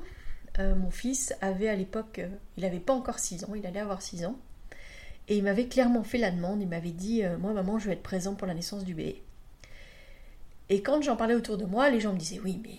euh, 0.61 0.77
mon 0.77 0.91
fils 0.91 1.35
avait 1.41 1.69
à 1.69 1.75
l'époque, 1.75 2.21
euh, 2.21 2.29
il 2.57 2.63
n'avait 2.63 2.79
pas 2.79 2.93
encore 2.93 3.19
6 3.19 3.45
ans, 3.45 3.55
il 3.57 3.67
allait 3.67 3.81
avoir 3.81 4.01
6 4.01 4.27
ans, 4.27 4.37
et 5.27 5.37
il 5.37 5.43
m'avait 5.43 5.67
clairement 5.67 6.05
fait 6.05 6.19
la 6.19 6.31
demande, 6.31 6.63
il 6.63 6.69
m'avait 6.69 6.93
dit, 6.93 7.25
moi 7.41 7.53
maman, 7.53 7.81
je 7.81 7.89
vais 7.89 7.95
être 7.95 8.03
présent 8.05 8.37
pour 8.37 8.47
la 8.47 8.55
naissance 8.55 8.85
du 8.85 8.95
bébé. 8.95 9.25
Et 10.69 10.83
quand 10.83 11.03
j'en 11.03 11.17
parlais 11.17 11.35
autour 11.35 11.59
de 11.59 11.65
moi, 11.65 11.91
les 11.91 12.01
gens 12.01 12.13
me 12.13 12.19
disaient, 12.19 12.41
oui, 12.43 12.61
mais 12.63 12.79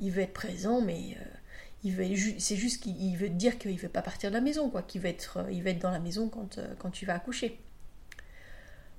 il 0.00 0.10
veut 0.10 0.22
être 0.22 0.32
présent, 0.32 0.80
mais 0.80 1.16
il 1.84 1.92
veut, 1.92 2.06
c'est 2.38 2.56
juste 2.56 2.82
qu'il 2.82 3.16
veut 3.16 3.28
te 3.28 3.34
dire 3.34 3.58
qu'il 3.58 3.78
veut 3.78 3.88
pas 3.88 4.02
partir 4.02 4.30
de 4.30 4.34
la 4.34 4.40
maison, 4.40 4.70
quoi, 4.70 4.82
qu'il 4.82 5.00
veut 5.00 5.08
être, 5.08 5.46
il 5.50 5.62
veut 5.62 5.70
être 5.70 5.78
dans 5.78 5.90
la 5.90 6.00
maison 6.00 6.28
quand, 6.28 6.58
quand 6.78 6.90
tu 6.90 7.04
vas 7.06 7.14
accoucher. 7.14 7.60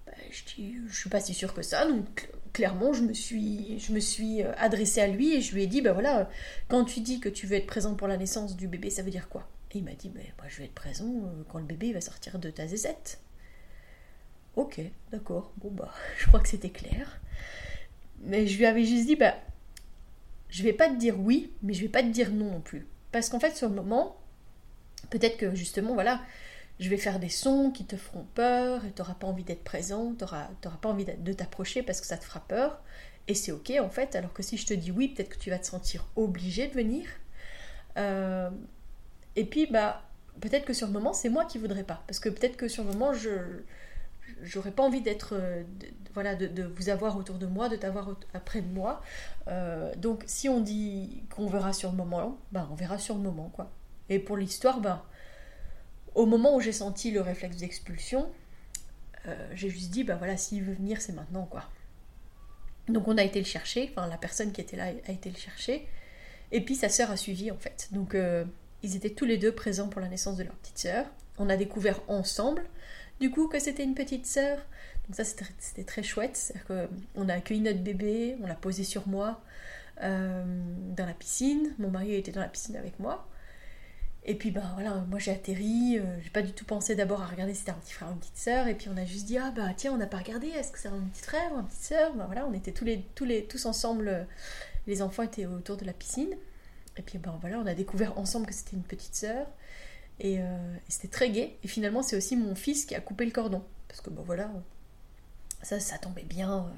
Ben, 0.06 0.16
je 0.32 0.44
dis, 0.56 0.76
je 0.88 0.96
suis 0.96 1.10
pas 1.10 1.20
si 1.20 1.34
sûre 1.34 1.54
que 1.54 1.62
ça, 1.62 1.86
donc 1.86 2.30
clairement, 2.54 2.94
je 2.94 3.04
me 3.04 3.14
suis, 3.14 3.80
je 3.80 3.94
me 3.94 4.00
suis 4.00 4.44
euh, 4.44 4.52
adressée 4.58 5.02
à 5.02 5.08
lui 5.08 5.36
et 5.36 5.42
je 5.42 5.54
lui 5.54 5.64
ai 5.64 5.68
dit, 5.68 5.82
ben 5.82 5.94
voilà, 5.94 6.30
quand 6.68 6.86
tu 6.86 7.02
dis 7.02 7.20
que 7.20 7.30
tu 7.30 7.48
veux 7.48 7.56
être 7.56 7.68
présent 7.68 7.96
pour 7.96 8.08
la 8.08 8.18
naissance 8.18 8.56
du 8.56 8.68
bébé, 8.68 8.90
ça 8.90 9.04
veut 9.04 9.12
dire 9.12 9.30
quoi? 9.30 9.48
Et 9.72 9.80
il 9.80 9.84
m'a 9.84 9.94
dit, 9.94 10.10
ben 10.10 10.26
moi 10.38 10.48
je 10.50 10.58
vais 10.58 10.66
être 10.66 10.74
présent 10.74 11.06
euh, 11.06 11.44
quand 11.50 11.60
le 11.60 11.66
bébé 11.66 11.94
va 11.94 12.02
sortir 12.02 12.40
de 12.40 12.50
ta 12.50 12.68
zézette. 12.68 13.20
Ok, 14.56 14.82
d'accord, 15.12 15.52
bon 15.58 15.72
bah, 15.72 15.94
je 16.18 16.28
crois 16.28 16.40
que 16.40 16.50
c'était 16.50 16.72
clair. 16.72 17.20
Mais 18.24 18.48
je 18.48 18.58
lui 18.58 18.66
avais 18.66 18.84
juste 18.84 19.08
dit, 19.08 19.16
bah, 19.16 19.36
je 20.50 20.64
vais 20.64 20.74
pas 20.74 20.90
te 20.90 20.96
dire 20.96 21.20
oui, 21.20 21.52
mais 21.62 21.74
je 21.74 21.82
vais 21.82 21.90
pas 21.90 22.02
te 22.02 22.08
dire 22.08 22.32
non 22.32 22.52
non 22.52 22.62
plus. 22.62 22.88
Parce 23.12 23.30
qu'en 23.30 23.40
fait, 23.40 23.56
sur 23.56 23.70
le 23.70 23.76
moment, 23.76 24.18
peut-être 25.10 25.38
que 25.38 25.56
justement, 25.56 25.94
voilà, 25.94 26.22
je 26.80 26.90
vais 26.90 26.98
faire 26.98 27.20
des 27.20 27.30
sons 27.30 27.72
qui 27.72 27.86
te 27.86 27.98
feront 27.98 28.26
peur 28.36 28.86
et 28.86 28.92
tu 28.92 29.02
n'auras 29.02 29.16
pas 29.16 29.28
envie 29.28 29.44
d'être 29.44 29.64
présent, 29.64 30.14
tu 30.18 30.24
n'auras 30.24 30.48
pas 30.82 30.90
envie 30.90 31.06
de 31.06 31.34
t'approcher 31.34 31.84
parce 31.84 32.02
que 32.02 32.08
ça 32.08 32.18
te 32.18 32.24
fera 32.24 32.42
peur. 32.42 32.82
Et 33.28 33.36
c'est 33.36 33.52
ok 33.52 33.74
en 33.80 33.90
fait, 33.90 34.16
alors 34.16 34.34
que 34.34 34.42
si 34.42 34.58
je 34.58 34.66
te 34.66 34.74
dis 34.74 34.92
oui, 34.92 35.10
peut-être 35.10 35.30
que 35.30 35.38
tu 35.38 35.50
vas 35.50 35.60
te 35.60 35.68
sentir 35.68 36.08
obligé 36.16 36.68
de 36.68 36.74
venir. 36.74 37.08
Euh, 37.98 38.50
et 39.36 39.46
puis, 39.46 39.68
bah, 39.68 40.04
peut-être 40.42 40.66
que 40.66 40.74
sur 40.74 40.88
le 40.88 40.94
moment, 40.94 41.14
c'est 41.14 41.30
moi 41.30 41.46
qui 41.46 41.58
voudrais 41.58 41.84
pas. 41.84 42.04
Parce 42.08 42.20
que 42.20 42.30
peut-être 42.30 42.58
que 42.58 42.68
sur 42.68 42.84
le 42.84 42.92
moment, 42.92 43.14
je 43.14 43.30
j'aurais 44.44 44.72
pas 44.72 44.84
envie 44.84 45.02
d'être 45.02 45.36
voilà 46.14 46.36
de, 46.36 46.64
vous 46.64 46.90
avoir 46.90 47.18
autour 47.18 47.38
de 47.38 47.46
moi 47.46 47.70
de 47.70 47.76
t'avoir 47.76 48.16
après 48.34 48.62
de 48.62 48.68
moi 48.74 49.02
euh, 49.48 49.94
donc 49.96 50.24
si 50.26 50.50
on 50.50 50.60
dit 50.60 51.24
qu'on 51.36 51.48
verra 51.48 51.74
sur 51.74 51.92
le 51.92 51.98
moment 51.98 52.38
bah 52.52 52.68
on 52.72 52.76
verra 52.76 52.98
sur 52.98 53.16
le 53.16 53.22
moment 53.22 53.50
quoi 53.54 53.72
et 54.10 54.20
pour 54.20 54.38
l'histoire 54.38 54.80
bah 54.80 55.06
au 56.16 56.26
moment 56.26 56.56
où 56.56 56.60
j'ai 56.60 56.72
senti 56.72 57.12
le 57.12 57.22
réflexe 57.22 57.58
d'expulsion, 57.58 58.30
euh, 59.28 59.50
j'ai 59.54 59.70
juste 59.70 59.92
dit, 59.92 60.04
bah 60.04 60.16
voilà, 60.16 60.38
s'il 60.38 60.64
veut 60.64 60.74
venir, 60.74 61.02
c'est 61.02 61.14
maintenant, 61.14 61.46
quoi. 61.46 61.64
Donc 62.88 63.08
on 63.08 63.18
a 63.18 63.24
été 63.24 63.40
le 63.40 63.46
chercher, 63.46 63.92
enfin 63.92 64.08
la 64.08 64.18
personne 64.18 64.52
qui 64.52 64.62
était 64.62 64.76
là 64.76 64.86
a 64.86 65.12
été 65.12 65.30
le 65.30 65.38
chercher, 65.38 65.88
et 66.52 66.62
puis 66.62 66.76
sa 66.76 66.90
sœur 66.90 67.12
a 67.12 67.18
suivi 67.18 67.52
en 67.52 67.58
fait. 67.58 67.88
Donc 67.92 68.16
euh, 68.16 68.44
ils 68.82 68.96
étaient 68.96 69.12
tous 69.12 69.26
les 69.26 69.38
deux 69.38 69.52
présents 69.52 69.90
pour 69.90 70.02
la 70.02 70.08
naissance 70.08 70.38
de 70.38 70.44
leur 70.44 70.56
petite 70.56 70.80
sœur. 70.80 71.06
On 71.38 71.50
a 71.50 71.56
découvert 71.56 72.02
ensemble, 72.08 72.64
du 73.20 73.32
coup, 73.32 73.48
que 73.48 73.60
c'était 73.60 73.84
une 73.84 73.96
petite 73.96 74.26
sœur. 74.26 74.58
Donc 75.08 75.16
ça 75.16 75.24
c'était 75.58 75.84
très 75.84 76.04
chouette, 76.04 76.54
qu'on 76.68 77.30
a 77.30 77.34
accueilli 77.34 77.62
notre 77.62 77.80
bébé, 77.80 78.38
on 78.44 78.48
l'a 78.48 78.54
posé 78.54 78.84
sur 78.84 79.08
moi 79.08 79.42
euh, 80.04 80.44
dans 80.96 81.06
la 81.06 81.14
piscine, 81.14 81.74
mon 81.80 81.90
mari 81.90 82.14
était 82.14 82.32
dans 82.32 82.42
la 82.42 82.48
piscine 82.48 82.76
avec 82.76 83.00
moi. 83.00 83.28
Et 84.24 84.36
puis 84.36 84.52
bah 84.52 84.62
voilà, 84.76 85.04
moi 85.10 85.18
j'ai 85.18 85.32
atterri, 85.32 85.98
euh, 85.98 86.04
j'ai 86.22 86.30
pas 86.30 86.44
du 86.44 86.52
tout 86.52 86.66
pensé 86.66 86.96
d'abord 86.96 87.24
à 87.24 87.26
regarder 87.26 87.54
si 87.54 87.62
c'était 87.62 87.72
un 87.72 87.76
petit 87.76 87.94
frère 87.94 88.10
ou 88.10 88.12
une 88.12 88.20
petite 88.20 88.38
sœur, 88.38 88.68
et 88.68 88.76
puis 88.76 88.88
on 88.94 88.98
a 88.98 89.06
juste 89.06 89.26
dit 89.26 89.40
ah 89.40 89.52
bah 89.56 89.70
tiens 89.76 89.94
on 89.94 89.98
n'a 89.98 90.06
pas 90.06 90.18
regardé, 90.18 90.48
est-ce 90.50 90.72
que 90.72 90.78
c'est 90.78 90.90
un 90.90 91.00
petit 91.12 91.24
frère 91.24 91.52
ou 91.54 91.60
une 91.60 91.66
petite 91.66 91.82
sœur? 91.82 92.14
Bah, 92.14 92.26
voilà, 92.28 92.46
on 92.46 92.54
était 92.54 92.72
tous 92.72 92.86
les, 92.86 93.02
tous 93.16 93.26
les 93.26 93.46
tous 93.46 93.66
ensemble, 93.66 94.28
les 94.86 95.02
enfants 95.02 95.24
étaient 95.24 95.48
autour 95.48 95.78
de 95.78 95.86
la 95.86 95.94
piscine, 95.94 96.36
et 96.98 97.02
puis 97.02 97.18
bah 97.18 97.36
voilà, 97.42 97.58
on 97.58 97.66
a 97.66 97.74
découvert 97.74 98.16
ensemble 98.20 98.46
que 98.46 98.54
c'était 98.54 98.76
une 98.76 98.84
petite 98.84 99.16
sœur, 99.16 99.48
et, 100.20 100.40
euh, 100.40 100.76
c'était 100.88 101.08
très 101.08 101.30
gai, 101.30 101.58
et 101.64 101.68
finalement 101.68 102.04
c'est 102.04 102.16
aussi 102.16 102.36
mon 102.36 102.56
fils 102.56 102.86
qui 102.86 102.96
a 102.96 103.02
coupé 103.02 103.26
le 103.26 103.32
cordon, 103.32 103.64
parce 103.88 104.02
que 104.02 104.10
bah 104.10 104.24
voilà, 104.26 104.52
ça, 105.62 105.80
ça 105.80 105.98
tombait 105.98 106.24
bien 106.24 106.70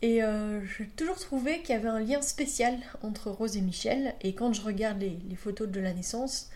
et 0.00 0.22
euh, 0.22 0.64
j'ai 0.64 0.86
toujours 0.86 1.16
trouvé 1.16 1.60
qu'il 1.60 1.70
y 1.70 1.78
avait 1.78 1.88
un 1.88 1.98
lien 2.00 2.22
spécial 2.22 2.78
entre 3.02 3.30
Rose 3.30 3.56
et 3.56 3.60
Michel. 3.60 4.14
Et 4.20 4.34
quand 4.34 4.52
je 4.52 4.62
regarde 4.62 5.00
les, 5.00 5.36
photos 5.36 5.68
de 5.68 5.80
la 5.80 5.92
naissance, 5.92 6.50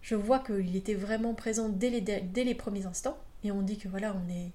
je 0.00 0.14
vois 0.14 0.38
qu'il 0.38 0.76
était 0.76 0.94
vraiment 0.94 1.34
présent 1.34 1.68
dès 1.68 1.90
les, 1.90 2.00
dès 2.00 2.44
les 2.44 2.54
premiers 2.54 2.86
instants. 2.86 3.18
Et 3.44 3.52
on 3.52 3.60
dit 3.60 3.76
que 3.76 3.88
voilà, 3.88 4.16
on 4.16 4.30
est, 4.32 4.52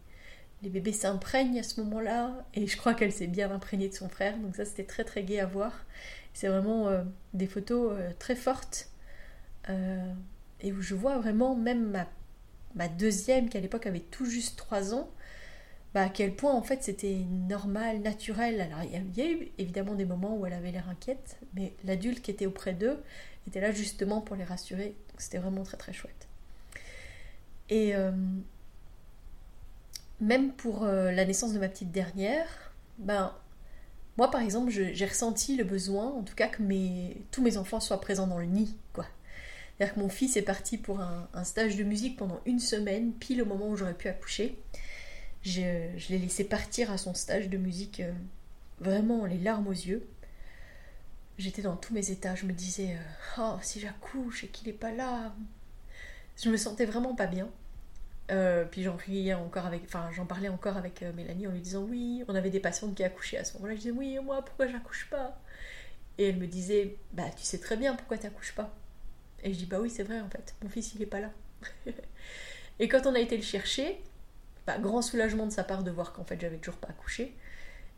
les 0.63 0.69
bébés 0.69 0.91
s'imprègnent 0.91 1.60
à 1.60 1.63
ce 1.63 1.82
moment-là. 1.82 2.45
Et 2.56 2.65
je 2.65 2.77
crois 2.77 2.95
qu'elle 2.95 3.12
s'est 3.12 3.27
bien 3.27 3.51
imprégnée 3.51 3.89
de 3.89 3.93
son 3.93 4.10
frère. 4.10 4.36
Donc 4.39 4.56
ça, 4.56 4.65
c'était 4.65 4.86
très 4.86 5.04
très 5.04 5.23
gai 5.23 5.39
à 5.39 5.45
voir. 5.45 5.86
C'est 6.34 6.47
vraiment 6.47 6.88
euh, 6.88 7.04
des 7.34 7.47
photos 7.47 7.93
euh, 7.93 8.12
très 8.17 8.36
fortes. 8.36 8.89
Euh, 9.69 10.13
et 10.62 10.71
où 10.71 10.82
je 10.82 10.95
vois 10.95 11.17
vraiment 11.17 11.56
même 11.56 11.91
ma, 11.91 12.08
ma 12.76 12.88
deuxième, 12.88 13.50
qui 13.50 13.58
à 13.58 13.60
l'époque 13.60 13.86
avait 13.86 14.00
tout 14.00 14.26
juste 14.26 14.58
3 14.58 14.93
ans, 14.93 15.10
bah, 15.93 16.04
à 16.04 16.10
quel 16.10 16.36
point 16.36 16.54
en 16.54 16.62
fait 16.62 16.84
c'était 16.84 17.26
normal, 17.30 18.00
naturel. 18.02 18.62
Alors 18.62 18.84
il 18.84 18.91
y 19.17 19.21
a 19.21 19.30
eu 19.30 19.52
évidemment 19.58 19.95
des 19.95 20.06
moments 20.06 20.38
où 20.38 20.45
elle 20.45 20.54
avait 20.54 20.71
l'air 20.71 20.88
inquiète, 20.89 21.38
mais 21.54 21.74
l'adulte 21.84 22.21
qui 22.21 22.32
était 22.32 22.45
auprès 22.45 22.74
d'eux 22.74 23.02
était 23.47 23.60
là 23.62 23.71
justement 23.71 24.21
pour 24.21 24.36
les 24.36 24.43
rassurer. 24.43 24.95
C'était 25.17 25.39
vraiment 25.39 25.63
très 25.63 25.78
très 25.78 25.93
chouette. 25.93 26.28
Et 27.69 27.95
euh, 27.95 28.12
même 30.19 30.52
pour 30.54 30.84
euh, 30.84 31.12
la 31.12 31.26
naissance 31.26 31.54
de 31.54 31.60
ma 31.60 31.67
petite 31.67 31.91
dernière, 31.91 32.74
ben 32.97 33.34
moi 34.17 34.32
par 34.32 34.41
exemple 34.41 34.71
j'ai 34.71 35.06
ressenti 35.06 35.58
le 35.58 35.63
besoin, 35.63 36.08
en 36.08 36.24
tout 36.24 36.36
cas 36.36 36.47
que 36.47 36.62
mes, 36.62 37.17
tous 37.32 37.41
mes 37.41 37.58
enfants 37.58 37.80
soient 37.80 38.00
présents 38.00 38.28
dans 38.28 38.39
le 38.39 38.45
nid, 38.45 38.78
quoi. 38.93 39.06
C'est-à-dire 39.82 39.96
que 39.96 40.00
mon 40.02 40.10
fils 40.10 40.38
est 40.38 40.44
parti 40.44 40.78
pour 40.78 41.00
un, 41.00 41.44
stage 41.44 41.76
de 41.76 41.84
musique 41.84 42.15
pendant 42.15 42.39
une 42.46 42.60
semaine, 42.60 43.13
pile 43.13 43.41
au 43.41 43.48
moment 43.48 43.67
où 43.67 43.76
j'aurais 43.76 43.96
pu 43.96 44.10
accoucher 44.10 44.56
je, 45.41 45.60
l'ai 46.10 46.20
laissé 46.20 46.44
partir 46.44 46.91
à 46.91 47.00
son 47.00 47.15
stage 47.15 47.50
de 47.50 47.58
musique 47.58 48.00
euh, 48.00 48.13
vraiment 48.80 49.26
les 49.26 49.39
larmes 49.39 49.65
aux 49.65 49.72
yeux. 49.72 50.08
J'étais 51.39 51.63
dans 51.63 51.76
tous 51.76 51.96
mes 51.96 52.12
états, 52.12 52.36
je 52.36 52.46
me 52.46 52.54
disais 52.54 52.91
euh, 52.91 53.39
oh 53.39 53.58
si 53.63 53.80
j'accouche 53.80 54.44
et 54.44 54.50
qu'il 54.50 54.67
n'est 54.67 54.78
pas 54.78 54.91
là, 54.91 55.34
je 56.38 56.52
me 56.52 56.58
sentais 56.58 56.86
vraiment 56.86 57.15
pas 57.15 57.26
bien. 57.26 57.50
Euh, 58.30 58.65
puis 58.65 58.84
j'en 58.84 58.96
riais 58.96 59.34
encore 59.34 59.65
avec, 59.65 59.89
j'en 60.12 60.28
parlais 60.28 60.50
encore 60.50 60.78
avec 60.78 61.02
Mélanie 61.15 61.48
en 61.48 61.52
lui 61.54 61.60
disant 61.60 61.82
oui, 61.89 62.24
on 62.28 62.36
avait 62.36 62.52
des 62.52 62.60
patientes 62.60 62.94
qui 62.94 63.04
accouchaient 63.04 63.39
à 63.39 63.46
ce 63.46 63.56
moment-là. 63.56 63.74
Je 63.74 63.80
disais 63.80 63.91
oui 63.91 64.20
moi 64.24 64.46
pourquoi 64.46 64.67
j'accouche 64.67 65.08
pas? 65.10 65.41
Et 66.20 66.30
elle 66.30 66.38
me 66.38 66.46
disait 66.46 66.98
bah 67.13 67.32
tu 67.36 67.41
sais 67.44 67.58
très 67.58 67.78
bien 67.78 67.96
pourquoi 67.96 68.20
tu 68.20 68.26
n'accouches 68.26 68.54
pas. 68.54 68.72
Et 69.43 69.54
je 69.54 69.58
dis 69.58 69.65
bah 69.65 69.80
oui 69.80 69.89
c'est 69.89 70.04
vrai 70.04 70.19
en 70.19 70.30
fait, 70.30 70.56
mon 70.63 70.69
fils 70.69 70.93
il 70.95 71.01
est 71.01 71.08
pas 71.08 71.19
là. 71.19 71.32
et 72.80 72.88
quand 72.88 73.06
on 73.06 73.15
a 73.15 73.19
été 73.19 73.38
le 73.38 73.43
chercher, 73.43 74.01
bah, 74.67 74.77
grand 74.77 75.01
soulagement 75.01 75.45
de 75.45 75.51
sa 75.51 75.63
part 75.63 75.84
de 75.84 75.91
voir 75.91 76.13
qu'en 76.13 76.23
fait 76.23 76.39
j'avais 76.39 76.58
toujours 76.58 76.77
pas 76.77 76.89
accouché. 76.89 77.36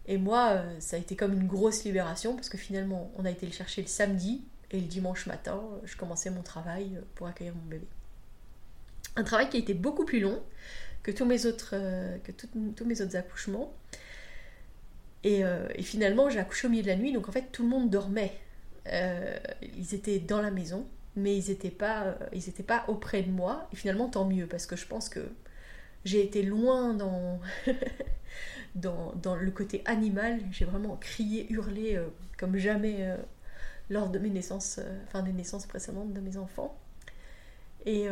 Et 0.05 0.17
moi, 0.17 0.51
euh, 0.51 0.79
ça 0.79 0.97
a 0.97 0.99
été 0.99 1.15
comme 1.15 1.33
une 1.33 1.47
grosse 1.47 1.83
libération 1.83 2.35
parce 2.35 2.49
que 2.49 2.57
finalement, 2.57 3.11
on 3.17 3.25
a 3.25 3.31
été 3.31 3.45
le 3.45 3.51
chercher 3.51 3.81
le 3.81 3.87
samedi 3.87 4.43
et 4.71 4.79
le 4.79 4.87
dimanche 4.87 5.27
matin, 5.27 5.61
euh, 5.63 5.77
je 5.85 5.95
commençais 5.95 6.29
mon 6.29 6.41
travail 6.41 6.97
euh, 6.97 7.01
pour 7.15 7.27
accueillir 7.27 7.55
mon 7.55 7.65
bébé. 7.69 7.87
Un 9.15 9.23
travail 9.23 9.49
qui 9.49 9.57
a 9.57 9.59
été 9.59 9.73
beaucoup 9.73 10.05
plus 10.05 10.19
long 10.19 10.41
que 11.03 11.11
tous 11.11 11.25
mes 11.25 11.45
autres, 11.45 11.75
que 12.23 12.31
tous 12.31 12.85
mes 12.85 13.01
autres 13.01 13.15
accouchements. 13.17 13.73
Et, 15.25 15.43
finalement, 15.81 16.29
j'ai 16.29 16.39
accouché 16.39 16.67
au 16.67 16.69
milieu 16.69 16.81
de 16.81 16.87
la 16.87 16.95
nuit, 16.95 17.11
donc 17.11 17.27
en 17.27 17.31
fait, 17.31 17.51
tout 17.51 17.63
le 17.63 17.69
monde 17.69 17.89
dormait. 17.89 18.33
ils 18.87 19.93
étaient 19.93 20.19
dans 20.19 20.41
la 20.41 20.49
maison, 20.49 20.87
mais 21.15 21.37
ils 21.37 21.49
n'étaient 21.49 21.69
pas, 21.69 22.17
ils 22.33 22.51
pas 22.63 22.85
auprès 22.87 23.21
de 23.21 23.31
moi. 23.31 23.67
Et 23.71 23.75
finalement, 23.75 24.09
tant 24.09 24.25
mieux, 24.25 24.47
parce 24.47 24.65
que 24.65 24.75
je 24.75 24.87
pense 24.87 25.09
que 25.09 25.21
j'ai 26.05 26.23
été 26.23 26.43
loin 26.43 26.93
dans, 28.75 29.13
dans, 29.15 29.35
le 29.35 29.51
côté 29.51 29.81
animal. 29.85 30.39
J'ai 30.51 30.65
vraiment 30.65 30.95
crié, 30.97 31.51
hurlé 31.51 31.95
euh, 31.95 32.07
comme 32.37 32.57
jamais 32.57 32.97
euh, 32.99 33.17
lors 33.89 34.09
de 34.09 34.19
mes 34.19 34.29
naissances, 34.29 34.79
euh, 34.79 35.03
enfin 35.07 35.23
des 35.23 35.33
naissances 35.33 35.65
précédentes 35.65 36.13
de 36.13 36.19
mes 36.19 36.37
enfants. 36.37 36.77
Et 37.85 38.07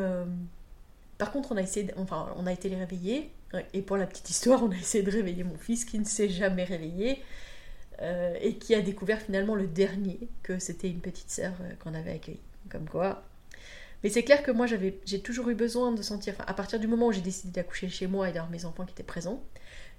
par 1.17 1.31
contre, 1.31 1.53
on 1.53 1.55
a 1.55 1.61
essayé, 1.61 1.93
enfin, 1.95 2.33
on 2.35 2.45
a 2.45 2.51
été 2.51 2.67
les 2.67 2.75
réveiller. 2.75 3.31
Et 3.73 3.81
pour 3.81 3.95
la 3.95 4.05
petite 4.05 4.29
histoire, 4.29 4.61
on 4.61 4.71
a 4.71 4.75
essayé 4.75 5.01
de 5.01 5.09
réveiller 5.09 5.45
mon 5.45 5.57
fils 5.57 5.85
qui 5.85 5.97
ne 5.97 6.03
s'est 6.03 6.27
jamais 6.27 6.65
réveillé. 6.65 7.23
et 8.41 8.55
qui 8.55 8.75
a 8.75 8.81
découvert 8.81 9.21
finalement 9.21 9.55
le 9.55 9.67
dernier 9.67 10.19
que 10.43 10.59
c'était 10.59 10.89
une 10.89 10.99
petite 10.99 11.29
sœur 11.29 11.53
qu'on 11.79 11.93
avait 11.93 12.11
accueillie. 12.11 12.41
Comme 12.71 12.87
quoi, 12.87 13.23
mais 14.03 14.09
c'est 14.09 14.23
clair 14.23 14.41
que 14.43 14.51
moi, 14.51 14.65
j'avais, 14.65 14.99
j'ai 15.05 15.21
toujours 15.21 15.49
eu 15.49 15.55
besoin 15.55 15.91
de 15.91 16.01
sentir, 16.01 16.35
à 16.47 16.53
partir 16.53 16.79
du 16.79 16.87
moment 16.87 17.07
où 17.07 17.11
j'ai 17.11 17.21
décidé 17.21 17.51
d'accoucher 17.51 17.89
chez 17.89 18.07
moi 18.07 18.29
et 18.29 18.33
d'avoir 18.33 18.51
mes 18.51 18.65
enfants 18.65 18.85
qui 18.85 18.93
étaient 18.93 19.03
présents, 19.03 19.43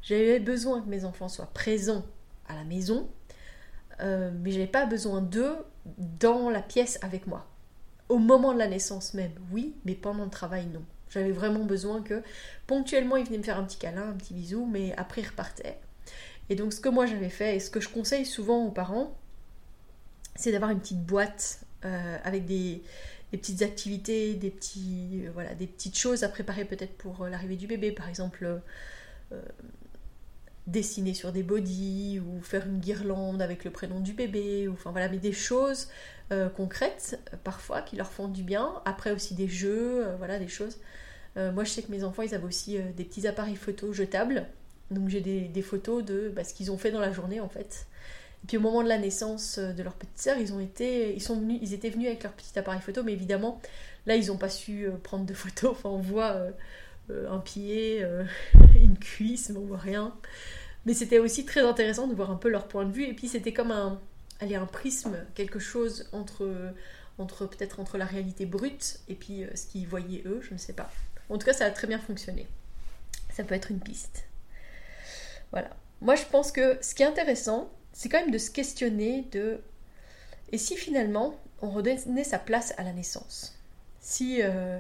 j'avais 0.03 0.41
besoin 0.41 0.83
que 0.83 0.89
mes 0.89 1.05
enfants 1.05 1.29
soient 1.29 1.51
présents 1.53 2.05
à 2.49 2.57
la 2.57 2.65
maison, 2.65 3.09
euh, 4.01 4.33
mais 4.43 4.51
j'avais 4.51 4.67
pas 4.67 4.87
besoin 4.87 5.21
d'eux 5.21 5.57
dans 6.19 6.51
la 6.51 6.63
pièce 6.63 6.99
avec 7.03 7.27
moi. 7.27 7.47
Au 8.09 8.19
moment 8.19 8.53
de 8.53 8.59
la 8.59 8.67
naissance 8.67 9.15
même, 9.15 9.33
oui, 9.53 9.77
mais 9.85 9.95
pendant 9.95 10.25
le 10.25 10.31
travail, 10.31 10.67
non. 10.67 10.83
J'avais 11.09 11.31
vraiment 11.31 11.65
besoin 11.65 12.03
que 12.03 12.23
ponctuellement 12.67 13.17
ils 13.17 13.27
venaient 13.27 13.39
me 13.39 13.43
faire 13.43 13.59
un 13.59 13.65
petit 13.65 13.79
câlin, 13.79 14.09
un 14.09 14.15
petit 14.15 14.35
bisou, 14.35 14.67
mais 14.67 14.95
après 14.97 15.21
ils 15.21 15.29
repartaient. 15.29 15.79
Et 16.49 16.57
donc 16.57 16.73
ce 16.73 16.81
que 16.81 16.89
moi 16.89 17.07
j'avais 17.07 17.29
fait, 17.29 17.57
et 17.57 17.61
ce 17.61 17.71
que 17.71 17.81
je 17.81 17.89
conseille 17.89 18.27
souvent 18.27 18.65
aux 18.65 18.71
parents, 18.71 19.17
c'est 20.35 20.53
d'avoir 20.53 20.71
une 20.71 20.81
petite 20.81 21.05
boîte 21.05 21.61
euh, 21.85 22.19
avec 22.25 22.47
des, 22.47 22.83
petites 23.33 23.63
activités, 23.63 24.35
des, 24.35 24.51
petits, 24.51 25.23
euh, 25.25 25.31
voilà, 25.33 25.55
des 25.55 25.67
petites 25.67 25.97
choses 25.99 26.23
à 26.23 26.29
préparer 26.29 26.65
peut-être 26.65 26.97
pour 26.99 27.23
euh, 27.23 27.31
l'arrivée 27.31 27.57
du 27.57 27.67
bébé, 27.67 27.91
par 27.93 28.09
exemple 28.09 28.61
dessiner 30.67 31.15
sur 31.15 31.33
des 31.33 31.43
bodys 31.43 32.21
ou 32.21 32.43
faire 32.43 32.67
une 32.67 32.79
guirlande 32.79 33.41
avec 33.41 33.65
le 33.65 33.71
prénom 33.71 33.99
du 33.99 34.13
bébé, 34.13 34.69
ou, 34.69 34.75
enfin 34.75 34.91
voilà, 34.91 35.09
mais 35.09 35.17
des 35.17 35.33
choses 35.33 35.89
concrètes 36.57 37.19
parfois 37.45 37.83
qui 37.83 37.97
leur 37.97 38.13
font 38.13 38.29
du 38.29 38.43
bien. 38.43 38.75
Après 38.85 39.11
aussi 39.11 39.35
des 39.35 39.49
jeux, 39.49 40.07
voilà, 40.19 40.39
des 40.39 40.49
choses. 40.49 40.79
moi 41.37 41.65
je 41.65 41.71
sais 41.71 41.83
que 41.83 41.91
mes 41.91 42.05
enfants 42.05 42.23
ils 42.23 42.35
avaient 42.35 42.47
aussi 42.47 42.79
des 42.79 43.05
petits 43.05 43.27
appareils 43.27 43.57
photo 43.57 43.95
jetables, 43.95 44.47
donc 44.91 45.09
j'ai 45.09 45.23
des, 45.23 45.41
des, 45.49 45.63
photos 45.63 46.05
de 46.05 46.31
bah, 46.35 46.45
ce 46.45 46.53
qu'ils 46.53 46.71
ont 46.71 46.79
fait 46.79 46.91
dans 46.91 47.01
la 47.01 47.13
journée 47.13 47.41
en 47.41 47.49
fait. 47.49 47.87
Et 48.43 48.47
puis 48.47 48.57
au 48.57 48.61
moment 48.61 48.83
de 48.83 48.89
la 48.89 48.99
naissance 48.99 49.59
euh, 49.59 49.73
de 49.73 49.83
leur 49.83 49.95
petite 49.95 50.19
sœur, 50.19 50.37
ils 50.39 50.53
ont 50.53 50.61
été, 50.61 51.15
ils 51.15 51.23
sont 51.23 51.39
venus, 51.39 51.59
ils 51.63 51.75
étaient 51.75 51.91
venus 51.91 52.09
avec 52.09 52.23
leur 52.25 52.33
petit 52.33 52.59
appareil 52.59 52.81
photo, 52.81 53.03
mais 53.05 53.13
évidemment, 53.13 53.61
là, 54.07 54.17
ils 54.17 54.27
n'ont 54.27 54.37
pas 54.37 54.49
su 54.49 54.87
euh, 54.87 54.93
prendre 55.03 55.25
de 55.25 55.35
photos. 55.35 55.71
Enfin, 55.73 55.91
on 55.91 56.01
voit 56.01 56.33
euh, 57.11 57.31
un 57.31 57.39
pied, 57.39 58.05
une 58.75 58.99
cuisse, 58.99 59.51
mais 59.51 59.59
on 59.59 59.67
voit 59.67 59.79
rien. 59.79 60.15
Mais 60.87 60.95
c'était 60.95 61.19
aussi 61.19 61.45
très 61.45 61.61
intéressant 61.61 62.09
de 62.09 62.15
voir 62.15 62.31
un 62.31 62.37
peu 62.37 62.49
leur 62.49 62.67
point 62.67 62.85
de 62.85 62.93
vue. 62.93 63.05
Et 63.05 63.15
puis 63.15 63.29
c'était 63.29 63.53
comme 63.53 63.71
un, 63.71 64.01
un 64.41 64.67
prisme, 64.67 65.17
quelque 65.35 65.61
chose 65.61 66.09
entre, 66.13 66.73
entre 67.19 67.47
peut-être 67.47 67.79
entre 67.79 67.99
la 67.99 68.05
réalité 68.05 68.47
brute 68.47 68.99
et 69.09 69.15
puis 69.15 69.45
ce 69.55 69.67
qu'ils 69.67 69.87
voyaient 69.87 70.23
eux, 70.27 70.41
je 70.43 70.53
ne 70.53 70.59
sais 70.59 70.73
pas. 70.73 70.91
En 71.29 71.39
tout 71.39 71.47
cas, 71.47 71.53
ça 71.53 71.67
a 71.67 71.71
très 71.71 71.87
bien 71.87 72.01
fonctionné. 72.01 72.49
Ça 73.33 73.45
peut 73.45 73.55
être 73.55 73.71
une 73.71 73.81
piste. 73.81 74.25
Voilà. 75.53 75.71
Moi, 76.01 76.17
je 76.17 76.25
pense 76.25 76.51
que 76.51 76.79
ce 76.83 76.95
qui 76.95 77.05
est 77.05 77.07
intéressant, 77.07 77.71
c'est 77.93 78.09
quand 78.09 78.21
même 78.21 78.31
de 78.31 78.39
se 78.39 78.51
questionner 78.51 79.27
de 79.33 79.61
et 80.53 80.59
si 80.59 80.77
finalement 80.77 81.35
on 81.63 81.71
redonnait 81.71 82.25
sa 82.25 82.39
place 82.39 82.75
à 82.77 82.83
la 82.83 82.93
naissance? 82.93 83.59
Si 84.01 84.43
euh, 84.43 84.79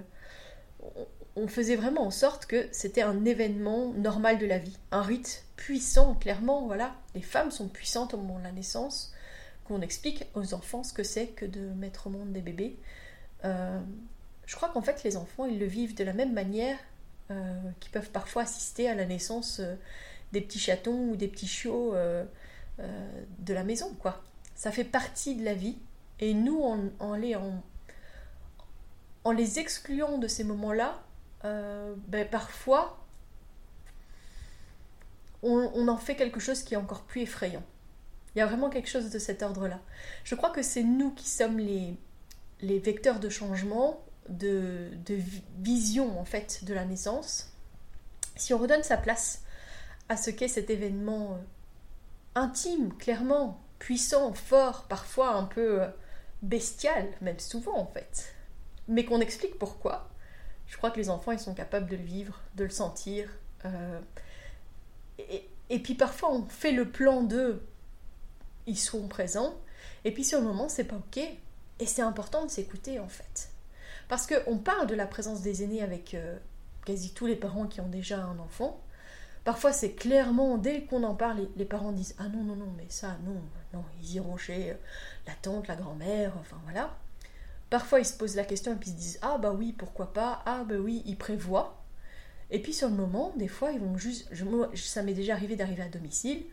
on 1.37 1.49
faisait 1.49 1.77
vraiment 1.77 2.03
en 2.07 2.11
sorte 2.11 2.47
que 2.47 2.69
c'était 2.73 3.03
un 3.03 3.25
événement 3.25 3.93
normal 3.95 4.39
de 4.39 4.47
la 4.47 4.59
vie, 4.59 4.77
un 4.91 5.03
rite 5.03 5.45
puissant, 5.57 6.15
clairement, 6.15 6.67
voilà. 6.67 6.95
Les 7.15 7.23
femmes 7.23 7.51
sont 7.51 7.69
puissantes 7.69 8.15
au 8.15 8.19
moment 8.19 8.39
de 8.39 8.45
la 8.45 8.53
naissance, 8.53 9.15
qu'on 9.65 9.81
explique 9.81 10.25
aux 10.35 10.55
enfants 10.55 10.83
ce 10.83 10.93
que 10.93 11.03
c'est 11.03 11.29
que 11.29 11.47
de 11.47 11.61
mettre 11.61 12.09
au 12.09 12.11
monde 12.11 12.33
des 12.33 12.41
bébés. 12.41 12.77
Euh, 13.45 13.81
je 14.45 14.57
crois 14.57 14.69
qu'en 14.69 14.83
fait 14.83 15.05
les 15.05 15.17
enfants, 15.17 15.47
ils 15.47 15.59
le 15.59 15.67
vivent 15.67 15.95
de 15.95 16.05
la 16.05 16.13
même 16.13 16.33
manière 16.33 16.77
euh, 17.31 17.61
qu'ils 17.81 17.93
peuvent 17.93 18.11
parfois 18.11 18.43
assister 18.43 18.89
à 18.89 18.95
la 18.95 19.07
naissance 19.07 19.63
des 20.33 20.41
petits 20.41 20.59
chatons 20.59 21.11
ou 21.11 21.17
des 21.17 21.29
petits 21.29 21.47
chiots 21.47 21.95
de 23.39 23.55
la 23.55 23.65
maison, 23.65 23.95
quoi. 24.01 24.23
Ça 24.55 24.71
fait 24.71 24.85
partie 24.85 25.35
de 25.35 25.45
la 25.45 25.55
vie. 25.55 25.77
Et 26.21 26.35
nous, 26.35 26.63
en, 27.01 27.15
les, 27.17 27.35
en, 27.35 29.33
les 29.33 29.59
excluant 29.59 30.19
de 30.19 30.29
ces 30.29 30.45
moments-là, 30.45 31.03
euh, 31.45 31.95
ben, 32.07 32.29
parfois, 32.29 33.05
on, 35.43 35.89
en 35.89 35.97
fait 35.97 36.15
quelque 36.15 36.39
chose 36.39 36.63
qui 36.63 36.75
est 36.75 36.77
encore 36.77 37.03
plus 37.03 37.23
effrayant. 37.23 37.65
Il 38.35 38.39
y 38.39 38.43
a 38.43 38.47
vraiment 38.47 38.71
quelque 38.71 38.89
chose 38.89 39.11
de 39.11 39.19
cet 39.19 39.43
ordre-là. 39.43 39.81
Je 40.25 40.35
crois 40.35 40.51
que 40.51 40.63
c'est 40.63 40.85
nous 40.85 41.11
qui 41.11 41.29
sommes 41.29 41.59
les, 41.59 41.97
les 42.61 42.79
vecteurs 42.79 43.19
de 43.19 43.29
changement, 43.29 44.01
de, 44.29 44.91
de, 45.05 45.19
vision 45.59 46.19
en 46.21 46.25
fait 46.25 46.65
de 46.65 46.73
la 46.73 46.85
naissance. 46.85 47.53
Si 48.37 48.55
on 48.55 48.59
redonne 48.59 48.85
sa 48.85 48.97
place 48.97 49.43
à 50.09 50.17
ce 50.17 50.31
qu'est 50.31 50.49
cet 50.49 50.71
événement 50.71 51.33
euh, 51.33 51.37
intime, 52.35 52.93
clairement, 52.95 53.63
puissant, 53.79 54.33
fort, 54.33 54.85
parfois 54.89 55.35
un 55.35 55.45
peu 55.45 55.83
euh, 55.83 55.89
bestial, 56.43 57.09
même 57.21 57.39
souvent 57.39 57.79
en 57.79 57.87
fait. 57.87 58.35
Mais 58.89 59.05
qu'on 59.05 59.21
explique 59.21 59.59
pourquoi. 59.59 60.09
Je 60.67 60.77
crois 60.77 60.91
que 60.91 60.99
les 60.99 61.11
enfants, 61.11 61.33
ils 61.33 61.39
sont 61.39 61.55
capables 61.55 61.89
de 61.89 61.97
le 61.97 62.03
vivre, 62.03 62.41
de 62.57 62.65
le 62.65 62.71
sentir. 62.71 63.29
Euh, 63.65 64.01
et, 65.69 65.79
puis 65.79 65.95
parfois, 65.95 66.33
on 66.33 66.45
fait 66.47 66.73
le 66.73 66.89
plan 66.91 67.23
d'eux, 67.23 67.63
ils 68.67 68.79
sont 68.79 69.09
présents. 69.09 69.55
Et 70.05 70.13
puis 70.13 70.25
sur 70.25 70.39
le 70.41 70.45
moment, 70.45 70.69
c'est 70.69 70.85
pas 70.85 70.97
ok. 70.97 71.19
Et 71.79 71.87
c'est 71.87 72.03
important 72.03 72.45
de 72.45 72.51
s'écouter 72.51 72.99
en 73.01 73.09
fait. 73.09 73.51
Parce 74.09 74.27
qu'on 74.27 74.59
parle 74.59 74.87
de 74.87 74.95
la 74.95 75.07
présence 75.07 75.43
des 75.43 75.63
aînés 75.63 75.83
avec 75.83 76.15
euh, 76.15 76.39
quasi 76.85 77.15
tous 77.15 77.27
les 77.27 77.37
parents 77.37 77.67
qui 77.67 77.81
ont 77.81 77.89
déjà 77.89 78.23
un 78.23 78.39
enfant. 78.39 78.82
Parfois, 79.45 79.73
c'est 79.73 79.93
clairement, 79.93 80.57
dès 80.57 80.83
qu'on 80.83 81.03
en 81.03 81.15
parle, 81.15 81.49
les, 81.57 81.65
parents 81.65 81.93
disent 81.93 82.15
Ah 82.19 82.29
non, 82.29 82.45
non, 82.45 82.55
non, 82.55 82.73
mais 82.77 82.87
ça, 82.89 83.17
non, 83.25 83.41
non, 83.75 83.85
ils 84.01 84.15
iront 84.15 84.37
chez 84.37 84.71
euh, 84.71 84.75
la 85.27 85.33
tante, 85.35 85.67
la 85.67 85.75
grand-mère, 85.75 86.33
enfin 86.39 86.57
voilà. 86.65 86.97
Parfois, 87.71 88.01
ils 88.01 88.07
se 88.07 88.17
posent 88.17 88.37
la 88.37 88.45
question 88.45 88.73
et 88.73 88.77
puis 88.77 88.91
ils 88.91 88.93
se 88.93 88.99
disent 88.99 89.19
Ah 89.23 89.39
bah 89.39 89.53
oui, 89.53 89.73
pourquoi 89.73 90.13
pas 90.13 90.43
Ah 90.47 90.63
bah 90.65 90.77
oui, 90.79 91.03
ils 91.07 91.17
prévoient. 91.17 91.83
Et 92.51 92.61
puis 92.61 92.75
sur 92.75 92.89
le 92.89 92.95
moment, 92.95 93.33
des 93.37 93.49
fois, 93.49 93.73
ils 93.73 93.81
vont 93.81 93.97
juste. 93.97 94.29
ça 94.77 95.03
m'est 95.03 95.15
déjà 95.15 95.33
arrivé 95.33 95.57
d'arriver 95.57 95.83
à 95.83 95.89
domicile 95.89 96.45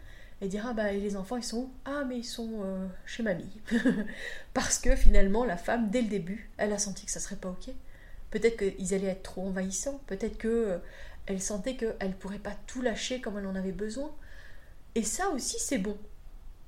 et 0.41 0.47
dire 0.47 0.65
Ah 0.67 0.73
bah 0.73 0.91
les 0.93 1.15
enfants, 1.15 1.37
ils 1.37 1.43
sont 1.43 1.57
où 1.57 1.71
Ah, 1.85 2.05
mais 2.07 2.19
ils 2.19 2.23
sont 2.23 2.61
euh, 2.63 2.87
chez 3.05 3.21
mamie. 3.21 3.61
Parce 4.53 4.79
que 4.79 4.95
finalement, 4.95 5.43
la 5.43 5.57
femme, 5.57 5.89
dès 5.89 6.01
le 6.01 6.07
début, 6.07 6.49
elle 6.57 6.71
a 6.73 6.79
senti 6.79 7.05
que 7.05 7.11
ça 7.11 7.19
serait 7.19 7.35
pas 7.35 7.49
ok. 7.49 7.73
Peut-être 8.31 8.57
qu'ils 8.57 8.93
allaient 8.93 9.07
être 9.07 9.23
trop 9.23 9.45
envahissants. 9.45 9.99
Peut-être 10.07 10.37
que 10.37 10.47
euh, 10.47 10.77
elle 11.29 11.41
sentait 11.41 11.75
qu'elle 11.75 11.95
ne 12.01 12.13
pourrait 12.13 12.39
pas 12.39 12.55
tout 12.65 12.81
lâcher 12.81 13.21
comme 13.21 13.37
elle 13.37 13.45
en 13.45 13.53
avait 13.53 13.71
besoin. 13.71 14.11
Et 14.95 15.03
ça 15.03 15.29
aussi, 15.29 15.59
c'est 15.59 15.77
bon. 15.77 15.95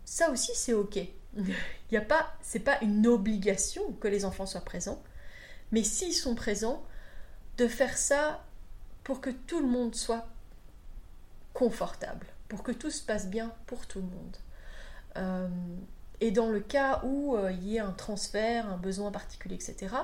Ça 0.05 0.29
aussi, 0.29 0.51
c'est 0.53 0.73
ok. 0.73 0.99
Il 1.35 1.55
y 1.91 1.97
a 1.97 2.01
pas, 2.01 2.37
une 2.83 3.07
obligation 3.07 3.91
que 3.93 4.07
les 4.07 4.23
enfants 4.23 4.45
soient 4.45 4.61
présents, 4.61 5.01
mais 5.71 5.83
s'ils 5.83 6.13
sont 6.13 6.35
présents, 6.35 6.85
de 7.57 7.67
faire 7.67 7.97
ça 7.97 8.45
pour 9.03 9.19
que 9.19 9.31
tout 9.31 9.61
le 9.61 9.67
monde 9.67 9.95
soit 9.95 10.27
confortable, 11.55 12.27
pour 12.47 12.61
que 12.61 12.71
tout 12.71 12.91
se 12.91 13.01
passe 13.01 13.27
bien 13.27 13.51
pour 13.65 13.87
tout 13.87 13.99
le 13.99 14.05
monde. 14.05 14.37
Euh, 15.17 15.47
et 16.19 16.29
dans 16.29 16.49
le 16.49 16.59
cas 16.59 17.01
où 17.03 17.35
euh, 17.35 17.51
il 17.51 17.67
y 17.67 17.77
ait 17.77 17.79
un 17.79 17.93
transfert, 17.93 18.69
un 18.69 18.77
besoin 18.77 19.11
particulier, 19.11 19.55
etc., 19.55 19.95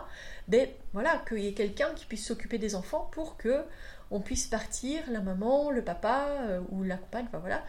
ben 0.47 0.67
voilà, 0.93 1.23
qu'il 1.29 1.39
y 1.39 1.47
ait 1.47 1.53
quelqu'un 1.53 1.93
qui 1.93 2.07
puisse 2.07 2.25
s'occuper 2.25 2.57
des 2.57 2.73
enfants 2.73 3.07
pour 3.11 3.37
que 3.37 3.63
on 4.11 4.19
puisse 4.19 4.47
partir, 4.47 5.01
la 5.09 5.21
maman, 5.21 5.71
le 5.71 5.83
papa 5.83 6.27
euh, 6.41 6.61
ou 6.69 6.83
la 6.83 6.97
compagne, 6.97 7.25
enfin 7.27 7.39
voilà, 7.39 7.63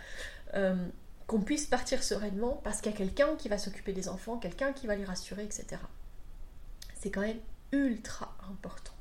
euh, 0.55 0.75
qu'on 1.27 1.41
puisse 1.41 1.67
partir 1.67 2.03
sereinement 2.03 2.61
parce 2.65 2.81
qu'il 2.81 2.93
y 2.93 2.95
a 2.95 2.99
quelqu'un 2.99 3.37
qui 3.37 3.49
va 3.49 3.59
s'occuper 3.59 3.93
des 3.93 4.09
enfants, 4.09 4.39
quelqu'un 4.39 4.73
qui 4.73 4.87
va 4.87 4.97
les 4.97 5.05
rassurer, 5.05 5.45
etc. 5.45 5.67
C'est 6.95 7.11
quand 7.11 7.21
même 7.21 7.39
ultra 7.73 8.37
important. 8.51 8.93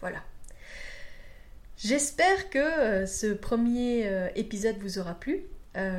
Voilà. 0.00 0.22
J'espère 1.76 2.50
que 2.50 2.58
euh, 2.58 3.06
ce 3.06 3.26
premier 3.26 4.30
épisode 4.36 4.76
vous 4.78 4.98
aura 4.98 5.14
plu. 5.14 5.42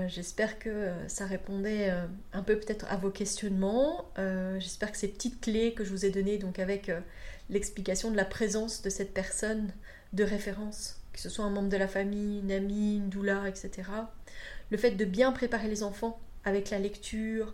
J'espère 0.08 0.58
que 0.58 0.94
ça 1.10 1.26
répondait 1.26 1.94
un 2.32 2.44
peu 2.44 2.58
peut-être 2.58 2.86
à 2.90 2.96
vos 2.96 3.10
questionnements. 3.10 4.10
J'espère 4.58 4.90
que 4.90 4.98
ces 4.98 5.10
petites 5.10 5.42
clés 5.42 5.74
que 5.74 5.84
je 5.84 5.92
vous 5.92 6.06
ai 6.06 6.12
données, 6.12 6.38
donc 6.38 6.60
avec 6.60 6.90
l'explication 7.50 8.10
de 8.10 8.16
la 8.16 8.24
présence 8.24 8.82
de 8.84 8.90
cette 8.90 9.14
personne 9.14 9.74
de 10.16 10.24
référence, 10.24 11.02
que 11.14 11.20
ce 11.20 11.30
soit 11.30 11.46
un 11.46 11.50
membre 11.50 11.70
de 11.70 11.78
la 11.78 11.88
famille, 11.88 12.40
une 12.40 12.52
amie, 12.52 12.98
une 12.98 13.10
doula, 13.10 13.48
etc. 13.48 13.84
Le 14.72 14.78
fait 14.78 14.92
de 14.92 15.06
bien 15.06 15.32
préparer 15.32 15.68
les 15.68 15.84
enfants 15.84 16.20
avec 16.46 16.70
la 16.70 16.80
lecture 16.80 17.54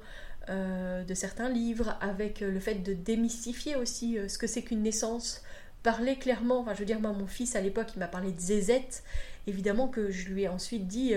euh, 0.50 1.04
de 1.04 1.14
certains 1.14 1.50
livres, 1.50 1.98
avec 2.02 2.42
euh, 2.42 2.52
le 2.52 2.60
fait 2.60 2.76
de 2.76 2.94
démystifier 2.94 3.76
aussi 3.76 4.18
euh, 4.18 4.28
ce 4.28 4.38
que 4.38 4.48
c'est 4.48 4.64
qu'une 4.64 4.82
naissance, 4.82 5.44
parler 5.84 6.16
clairement, 6.16 6.60
enfin 6.60 6.74
je 6.74 6.80
veux 6.80 6.86
dire 6.86 7.00
moi 7.00 7.12
mon 7.12 7.28
fils 7.28 7.56
à 7.56 7.62
l'époque 7.62 7.90
il 7.96 8.00
m'a 8.00 8.08
parlé 8.08 8.32
de 8.32 8.40
zézette, 8.40 9.04
évidemment 9.48 9.88
que 9.88 10.10
je 10.12 10.30
lui 10.30 10.44
ai 10.44 10.48
ensuite 10.48 10.88
dit 10.88 11.16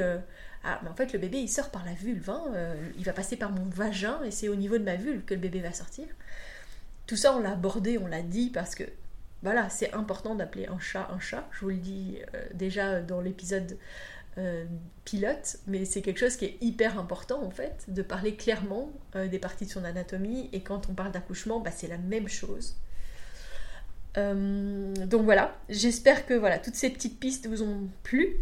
ah 0.65 0.81
mais 0.83 0.89
en 0.89 0.95
fait 0.95 1.13
le 1.13 1.19
bébé 1.19 1.39
il 1.39 1.49
sort 1.49 1.71
par 1.71 1.85
la 1.85 1.93
vulve, 1.93 2.31
hein, 2.31 2.45
il 2.97 3.05
va 3.05 3.13
passer 3.13 3.37
par 3.37 3.51
mon 3.51 3.65
vagin 3.65 4.23
et 4.25 4.31
c'est 4.31 4.49
au 4.49 4.55
niveau 4.55 4.79
de 4.79 4.85
ma 4.85 4.97
vulve 4.97 5.23
que 5.25 5.35
le 5.35 5.41
bébé 5.41 5.61
va 5.61 5.73
sortir. 5.73 6.07
Tout 7.07 7.17
ça 7.17 7.37
on 7.37 7.41
l'a 7.41 7.53
abordé, 7.53 7.99
on 7.99 8.07
l'a 8.07 8.23
dit 8.23 8.49
parce 8.49 8.75
que 8.75 8.85
voilà, 9.45 9.69
c'est 9.69 9.93
important 9.93 10.35
d'appeler 10.35 10.67
un 10.67 10.79
chat 10.79 11.07
un 11.13 11.21
chat. 11.21 11.47
Je 11.53 11.61
vous 11.61 11.69
le 11.69 11.77
dis 11.77 12.17
euh, 12.35 12.43
déjà 12.55 13.03
dans 13.03 13.21
l'épisode 13.21 13.77
euh, 14.39 14.65
pilote, 15.05 15.59
mais 15.67 15.85
c'est 15.85 16.01
quelque 16.01 16.19
chose 16.19 16.37
qui 16.37 16.47
est 16.47 16.57
hyper 16.63 16.99
important 16.99 17.43
en 17.45 17.51
fait, 17.51 17.85
de 17.89 18.01
parler 18.01 18.37
clairement 18.37 18.91
euh, 19.15 19.29
des 19.29 19.39
parties 19.39 19.67
de 19.67 19.71
son 19.71 19.85
anatomie. 19.85 20.49
Et 20.55 20.63
quand 20.63 20.89
on 20.89 20.95
parle 20.95 21.13
d'accouchement, 21.13 21.61
bah, 21.61 21.71
c'est 21.71 21.89
la 21.89 21.99
même 21.99 22.27
chose. 22.27 22.75
donc 24.17 25.25
voilà, 25.25 25.55
j'espère 25.69 26.25
que 26.25 26.33
voilà, 26.33 26.59
toutes 26.59 26.77
ces 26.77 26.89
petites 26.89 27.21
pistes 27.21 27.47
vous 27.47 27.63
ont 27.63 27.89
plu. 28.03 28.39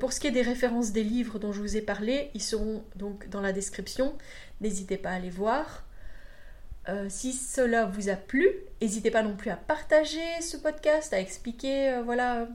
pour 0.00 0.12
ce 0.12 0.20
qui 0.20 0.26
est 0.26 0.32
des 0.32 0.42
références 0.42 0.92
des 0.92 1.04
livres 1.04 1.38
dont 1.38 1.52
je 1.52 1.60
vous 1.62 1.78
ai 1.78 1.80
parlé, 1.80 2.30
ils 2.34 2.42
seront 2.42 2.84
donc 2.94 3.26
dans 3.30 3.40
la 3.40 3.52
description. 3.54 4.14
N'hésitez 4.60 4.98
pas 4.98 5.12
à 5.12 5.18
les 5.18 5.30
voir. 5.30 5.84
Euh, 6.88 7.06
si 7.08 7.32
cela 7.32 7.86
vous 7.86 8.08
a 8.08 8.16
plu, 8.16 8.48
n'hésitez 8.82 9.10
pas 9.10 9.22
non 9.22 9.36
plus 9.36 9.50
à 9.50 9.56
partager 9.56 10.20
ce 10.40 10.56
podcast, 10.56 11.12
à 11.14 11.20
expliquer, 11.20 11.90
euh, 11.90 12.02
voilà, 12.02 12.46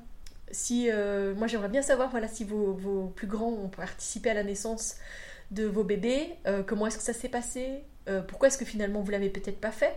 si 0.52 0.90
euh, 0.92 1.34
moi 1.36 1.48
j'aimerais 1.48 1.70
bien 1.70 1.82
savoir, 1.82 2.10
voilà, 2.12 2.28
si 2.28 2.44
vos, 2.44 3.12
plus 3.16 3.28
grands 3.28 3.52
ont 3.52 3.70
participé 3.70 4.30
à 4.30 4.36
la 4.36 4.44
naissance 4.44 4.98
de 5.52 5.66
vos 5.66 5.84
bébés, 5.84 6.36
comment 6.68 6.86
est-ce 6.86 6.98
que 6.98 7.04
ça 7.04 7.14
s'est 7.14 7.30
passé, 7.30 7.84
pourquoi 8.28 8.50
est-ce 8.50 8.58
que 8.60 8.66
finalement 8.66 9.02
vous 9.02 9.10
l'avez 9.10 9.30
peut-être 9.30 9.60
pas 9.60 9.72
fait, 9.72 9.96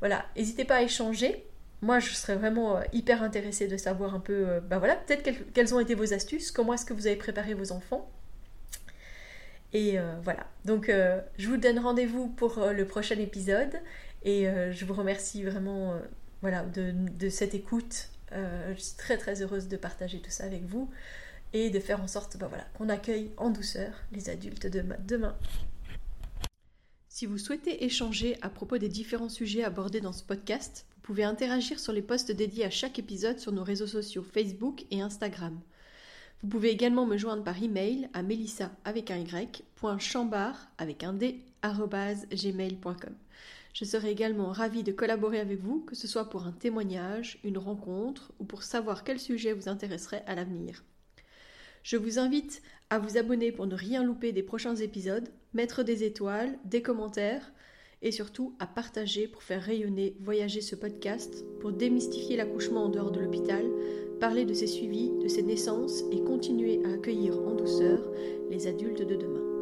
voilà, 0.00 0.24
n'hésitez 0.36 0.64
pas 0.64 0.76
à 0.76 0.82
échanger. 0.82 1.44
Moi, 1.82 1.98
je 1.98 2.14
serais 2.14 2.36
vraiment 2.36 2.80
hyper 2.94 3.22
intéressée 3.22 3.68
de 3.68 3.76
savoir 3.76 4.14
un 4.14 4.20
peu, 4.20 4.60
bah 4.60 4.78
voilà, 4.78 4.96
peut-être 4.96 5.52
quelles 5.52 5.74
ont 5.74 5.80
été 5.80 5.94
vos 5.94 6.14
astuces, 6.14 6.50
comment 6.50 6.72
est-ce 6.72 6.86
que 6.86 6.94
vous 6.94 7.06
avez 7.06 7.16
préparé 7.16 7.52
vos 7.52 7.72
enfants. 7.72 8.10
Et 9.76 9.98
euh, 9.98 10.18
voilà. 10.24 10.46
Donc 10.64 10.88
euh, 10.88 11.20
je 11.36 11.48
vous 11.48 11.58
donne 11.58 11.78
rendez-vous 11.78 12.28
pour 12.28 12.56
euh, 12.56 12.72
le 12.72 12.86
prochain 12.86 13.18
épisode 13.18 13.74
et 14.24 14.46
je 14.72 14.84
vous 14.86 14.94
remercie 14.94 15.44
vraiment 15.44 15.94
de, 16.42 17.28
cette 17.28 17.54
écoute. 17.54 18.08
je 18.32 18.74
suis 18.76 18.96
très 18.96 19.16
très 19.18 19.40
heureuse 19.40 19.68
de 19.68 19.76
partager 19.76 20.18
tout 20.18 20.30
ça 20.30 20.42
avec 20.44 20.64
vous 20.64 20.90
et 21.52 21.70
de 21.70 21.78
faire 21.78 22.02
en 22.02 22.08
sorte 22.08 22.36
voilà, 22.36 22.64
qu'on 22.74 22.88
accueille 22.88 23.30
en 23.36 23.50
douceur 23.50 23.92
les 24.10 24.28
adultes 24.28 24.66
de 24.66 24.82
demain. 25.06 25.36
Si 27.08 27.26
vous 27.26 27.38
souhaitez 27.38 27.84
échanger 27.84 28.36
à 28.42 28.48
propos 28.48 28.78
des 28.78 28.88
différents 28.88 29.28
sujets 29.28 29.62
abordés 29.62 30.00
dans 30.00 30.12
ce 30.12 30.24
podcast, 30.24 30.86
vous 30.96 31.02
pouvez 31.02 31.22
interagir 31.22 31.78
sur 31.78 31.92
les 31.92 32.02
posts 32.02 32.32
dédiés 32.32 32.64
à 32.64 32.70
chaque 32.70 32.98
épisode 32.98 33.38
sur 33.38 33.52
nos 33.52 33.62
réseaux 33.62 33.86
sociaux 33.86 34.24
Facebook 34.24 34.86
et 34.90 35.02
Instagram. 35.02 35.60
Vous 36.42 36.48
pouvez 36.48 36.70
également 36.70 37.06
me 37.06 37.16
joindre 37.16 37.44
par 37.44 37.62
email 37.62 38.08
à 38.12 38.22
melissa 38.22 38.70
avec 38.84 39.10
un 39.10 39.18
y, 39.18 39.48
avec 40.78 41.02
un 41.02 41.12
d, 41.12 41.40
gmail.com. 41.62 43.14
Je 43.72 43.84
serai 43.84 44.10
également 44.10 44.52
ravie 44.52 44.82
de 44.82 44.92
collaborer 44.92 45.40
avec 45.40 45.60
vous, 45.60 45.80
que 45.80 45.94
ce 45.94 46.06
soit 46.06 46.30
pour 46.30 46.46
un 46.46 46.52
témoignage, 46.52 47.38
une 47.44 47.58
rencontre 47.58 48.32
ou 48.38 48.44
pour 48.44 48.62
savoir 48.62 49.04
quel 49.04 49.20
sujet 49.20 49.52
vous 49.52 49.68
intéresserait 49.68 50.24
à 50.26 50.34
l'avenir. 50.34 50.84
Je 51.82 51.96
vous 51.96 52.18
invite 52.18 52.62
à 52.90 52.98
vous 52.98 53.16
abonner 53.16 53.52
pour 53.52 53.66
ne 53.66 53.74
rien 53.74 54.02
louper 54.02 54.32
des 54.32 54.42
prochains 54.42 54.76
épisodes, 54.76 55.28
mettre 55.54 55.82
des 55.82 56.04
étoiles, 56.04 56.58
des 56.64 56.82
commentaires 56.82 57.52
et 58.02 58.12
surtout 58.12 58.54
à 58.58 58.66
partager 58.66 59.28
pour 59.28 59.42
faire 59.42 59.62
rayonner, 59.62 60.16
voyager 60.20 60.60
ce 60.60 60.76
podcast, 60.76 61.44
pour 61.60 61.72
démystifier 61.72 62.36
l'accouchement 62.36 62.84
en 62.84 62.88
dehors 62.88 63.10
de 63.10 63.20
l'hôpital, 63.20 63.64
parler 64.20 64.44
de 64.44 64.54
ses 64.54 64.66
suivis, 64.66 65.10
de 65.22 65.28
ses 65.28 65.42
naissances 65.42 66.04
et 66.10 66.20
continuer 66.20 66.80
à 66.84 66.94
accueillir 66.94 67.38
en 67.46 67.54
douceur 67.54 68.00
les 68.50 68.66
adultes 68.66 69.02
de 69.02 69.14
demain. 69.14 69.55